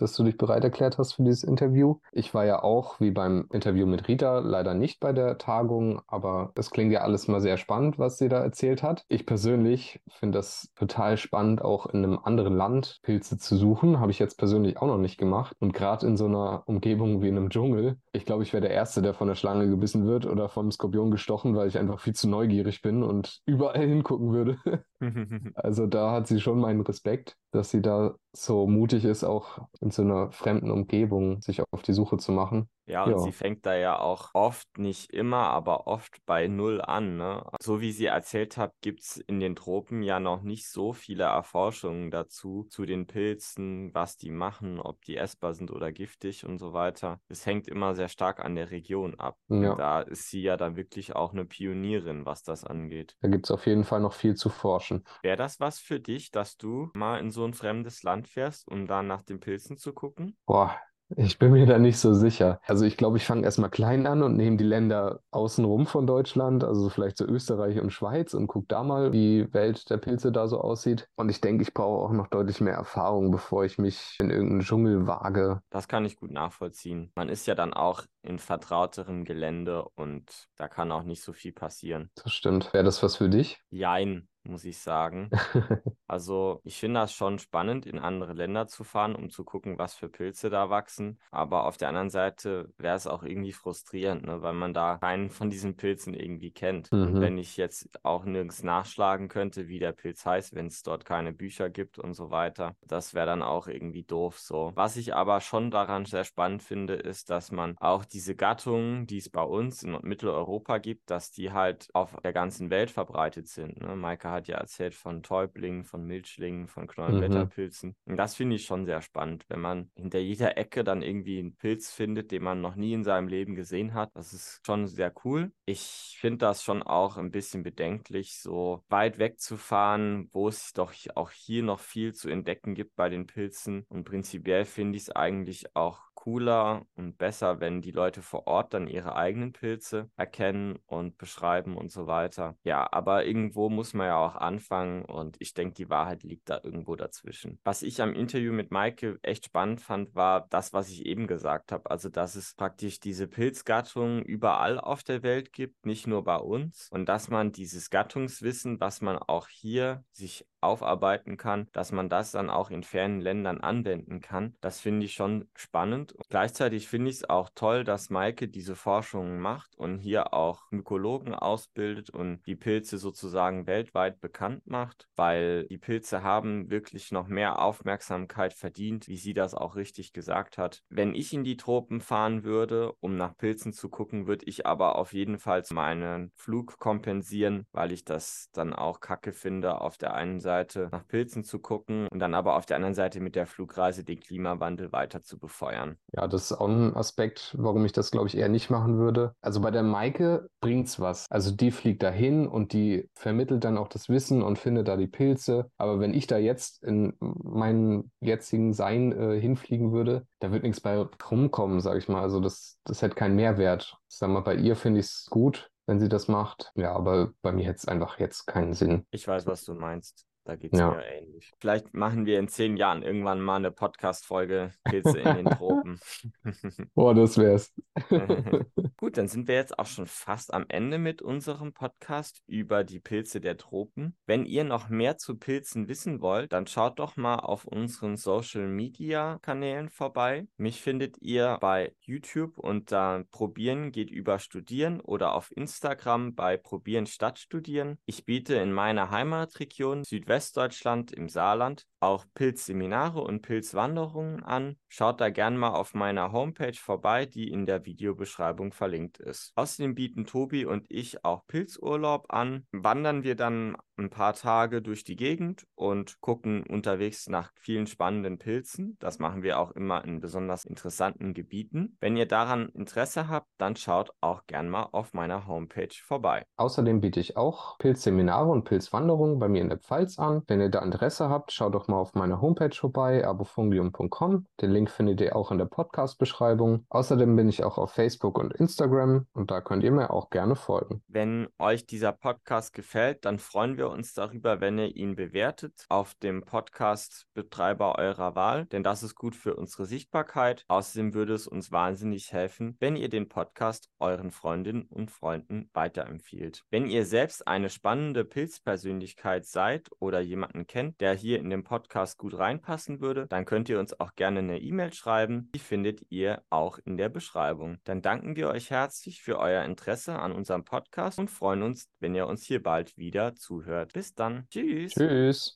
[0.03, 1.98] dass du dich bereit erklärt hast für dieses Interview.
[2.11, 6.53] Ich war ja auch, wie beim Interview mit Rita, leider nicht bei der Tagung, aber
[6.57, 9.05] es klingt ja alles mal sehr spannend, was sie da erzählt hat.
[9.09, 14.00] Ich persönlich finde das total spannend, auch in einem anderen Land Pilze zu suchen.
[14.00, 15.57] Habe ich jetzt persönlich auch noch nicht gemacht.
[15.61, 18.72] Und gerade in so einer Umgebung wie in einem Dschungel, ich glaube, ich wäre der
[18.72, 22.14] Erste, der von der Schlange gebissen wird oder vom Skorpion gestochen, weil ich einfach viel
[22.14, 24.59] zu neugierig bin und überall hingucken würde.
[25.55, 29.91] also da hat sie schon meinen Respekt, dass sie da so mutig ist, auch in
[29.91, 32.68] so einer fremden Umgebung sich auf die Suche zu machen.
[32.93, 33.18] Ja, und ja.
[33.18, 37.16] sie fängt da ja auch oft, nicht immer, aber oft bei Null an.
[37.16, 37.45] Ne?
[37.61, 41.24] So wie sie erzählt hat, gibt es in den Tropen ja noch nicht so viele
[41.24, 46.59] Erforschungen dazu, zu den Pilzen, was die machen, ob die essbar sind oder giftig und
[46.59, 47.20] so weiter.
[47.28, 49.38] Es hängt immer sehr stark an der Region ab.
[49.49, 49.74] Ja.
[49.74, 53.16] Da ist sie ja dann wirklich auch eine Pionierin, was das angeht.
[53.22, 55.05] Da gibt es auf jeden Fall noch viel zu forschen.
[55.22, 58.86] Wäre das was für dich, dass du mal in so ein fremdes Land fährst, um
[58.86, 60.36] da nach den Pilzen zu gucken?
[60.45, 60.76] Boah,
[61.16, 62.60] ich bin mir da nicht so sicher.
[62.66, 66.64] Also ich glaube, ich fange erstmal klein an und nehme die Länder außenrum von Deutschland,
[66.64, 70.32] also vielleicht so Österreich und Schweiz und gucke da mal, wie die Welt der Pilze
[70.32, 71.08] da so aussieht.
[71.16, 74.60] Und ich denke, ich brauche auch noch deutlich mehr Erfahrung, bevor ich mich in irgendeinen
[74.60, 75.60] Dschungel wage.
[75.70, 77.12] Das kann ich gut nachvollziehen.
[77.14, 81.52] Man ist ja dann auch in vertrauterem Gelände und da kann auch nicht so viel
[81.52, 82.10] passieren.
[82.22, 82.72] Das stimmt.
[82.72, 83.60] Wäre das was für dich?
[83.70, 85.30] Jein muss ich sagen.
[86.07, 89.95] also ich finde das schon spannend, in andere Länder zu fahren, um zu gucken, was
[89.95, 91.18] für Pilze da wachsen.
[91.30, 94.43] Aber auf der anderen Seite wäre es auch irgendwie frustrierend, ne?
[94.43, 96.90] weil man da keinen von diesen Pilzen irgendwie kennt.
[96.93, 97.03] Mhm.
[97.03, 101.05] Und wenn ich jetzt auch nirgends nachschlagen könnte, wie der Pilz heißt, wenn es dort
[101.05, 104.72] keine Bücher gibt und so weiter, das wäre dann auch irgendwie doof so.
[104.74, 109.18] Was ich aber schon daran sehr spannend finde, ist, dass man auch diese Gattungen, die
[109.18, 113.80] es bei uns in Mitteleuropa gibt, dass die halt auf der ganzen Welt verbreitet sind.
[113.80, 113.95] Ne?
[113.97, 117.91] Maike hat ja erzählt von Täublingen, von Milchlingen, von Knollenblätterpilzen.
[117.91, 118.12] Mhm.
[118.12, 121.55] Und das finde ich schon sehr spannend, wenn man hinter jeder Ecke dann irgendwie einen
[121.55, 124.11] Pilz findet, den man noch nie in seinem Leben gesehen hat.
[124.14, 125.53] Das ist schon sehr cool.
[125.64, 131.30] Ich finde das schon auch ein bisschen bedenklich, so weit wegzufahren, wo es doch auch
[131.30, 133.85] hier noch viel zu entdecken gibt bei den Pilzen.
[133.89, 138.75] Und prinzipiell finde ich es eigentlich auch cooler und besser, wenn die Leute vor Ort
[138.75, 142.57] dann ihre eigenen Pilze erkennen und beschreiben und so weiter.
[142.62, 146.61] Ja, aber irgendwo muss man ja auch anfangen und ich denke, die Wahrheit liegt da
[146.62, 147.59] irgendwo dazwischen.
[147.64, 151.73] Was ich am Interview mit Maike echt spannend fand, war das, was ich eben gesagt
[151.73, 151.91] habe.
[151.91, 156.89] Also, dass es praktisch diese Pilzgattungen überall auf der Welt gibt, nicht nur bei uns
[156.93, 162.32] und dass man dieses Gattungswissen, was man auch hier sich aufarbeiten kann, dass man das
[162.32, 164.54] dann auch in fernen Ländern anwenden kann.
[164.60, 166.14] Das finde ich schon spannend.
[166.28, 171.34] Gleichzeitig finde ich es auch toll, dass Maike diese Forschungen macht und hier auch Mykologen
[171.34, 177.60] ausbildet und die Pilze sozusagen weltweit bekannt macht, weil die Pilze haben wirklich noch mehr
[177.60, 180.82] Aufmerksamkeit verdient, wie sie das auch richtig gesagt hat.
[180.88, 184.96] Wenn ich in die Tropen fahren würde, um nach Pilzen zu gucken, würde ich aber
[184.96, 190.14] auf jeden Fall meinen Flug kompensieren, weil ich das dann auch kacke finde, auf der
[190.14, 190.51] einen Seite
[190.90, 194.20] nach Pilzen zu gucken und dann aber auf der anderen Seite mit der Flugreise den
[194.20, 195.96] Klimawandel weiter zu befeuern.
[196.12, 199.34] Ja, das ist auch ein Aspekt, warum ich das, glaube ich, eher nicht machen würde.
[199.40, 201.30] Also bei der Maike bringt es was.
[201.30, 205.07] Also die fliegt dahin und die vermittelt dann auch das Wissen und findet da die
[205.07, 205.70] Pilze.
[205.76, 210.80] Aber wenn ich da jetzt in meinen jetzigen Sein äh, hinfliegen würde, da wird nichts
[210.80, 210.96] bei
[211.30, 212.22] rumkommen, sage ich mal.
[212.22, 213.96] Also das, das hätte keinen Mehrwert.
[214.09, 216.72] Ich sag mal, bei ihr finde ich es gut, wenn sie das macht.
[216.74, 219.07] Ja, aber bei mir hätte es einfach jetzt keinen Sinn.
[219.11, 220.26] Ich weiß, was du meinst.
[220.45, 220.90] Da geht es ja.
[220.90, 221.53] mir ähnlich.
[221.61, 226.01] Vielleicht machen wir in zehn Jahren irgendwann mal eine Podcast-Folge Pilze in den Tropen.
[226.95, 227.72] Boah, das wär's.
[228.97, 232.99] Gut, dann sind wir jetzt auch schon fast am Ende mit unserem Podcast über die
[232.99, 234.16] Pilze der Tropen.
[234.26, 238.66] Wenn ihr noch mehr zu Pilzen wissen wollt, dann schaut doch mal auf unseren Social
[238.66, 240.49] Media Kanälen vorbei.
[240.57, 247.07] Mich findet ihr bei YouTube unter Probieren geht über Studieren oder auf Instagram bei Probieren
[247.07, 247.99] statt Studieren.
[248.07, 254.76] Ich biete in meiner Heimatregion Südwest Westdeutschland im Saarland auch Pilzseminare und Pilzwanderungen an.
[254.88, 259.53] Schaut da gern mal auf meiner Homepage vorbei, die in der Videobeschreibung verlinkt ist.
[259.55, 262.66] Außerdem bieten Tobi und ich auch Pilzurlaub an.
[262.72, 268.38] Wandern wir dann ein paar Tage durch die Gegend und gucken unterwegs nach vielen spannenden
[268.38, 268.96] Pilzen.
[268.98, 271.96] Das machen wir auch immer in besonders interessanten Gebieten.
[272.00, 276.44] Wenn ihr daran Interesse habt, dann schaut auch gern mal auf meiner Homepage vorbei.
[276.57, 280.42] Außerdem biete ich auch Pilzseminare und Pilzwanderungen bei mir in der Pfalz an.
[280.46, 284.47] Wenn ihr da Interesse habt, schaut doch mal auf meiner Homepage vorbei, abofungium.com.
[284.61, 286.86] Den Link findet ihr auch in der Podcast-Beschreibung.
[286.88, 290.57] Außerdem bin ich auch auf Facebook und Instagram und da könnt ihr mir auch gerne
[290.57, 291.03] folgen.
[291.09, 296.14] Wenn euch dieser Podcast gefällt, dann freuen wir uns darüber, wenn ihr ihn bewertet auf
[296.14, 300.64] dem Podcast-Betreiber eurer Wahl, denn das ist gut für unsere Sichtbarkeit.
[300.68, 306.64] Außerdem würde es uns wahnsinnig helfen, wenn ihr den Podcast euren Freundinnen und Freunden weiterempfiehlt.
[306.70, 312.16] Wenn ihr selbst eine spannende Pilzpersönlichkeit seid oder jemanden kennt, der hier in dem Podcast
[312.16, 315.51] gut reinpassen würde, dann könnt ihr uns auch gerne eine E-Mail schreiben.
[315.55, 317.78] Die findet ihr auch in der Beschreibung.
[317.85, 322.14] Dann danken wir euch herzlich für euer Interesse an unserem Podcast und freuen uns, wenn
[322.14, 323.93] ihr uns hier bald wieder zuhört.
[323.93, 324.47] Bis dann.
[324.49, 324.93] Tschüss.
[324.93, 325.51] Tschüss.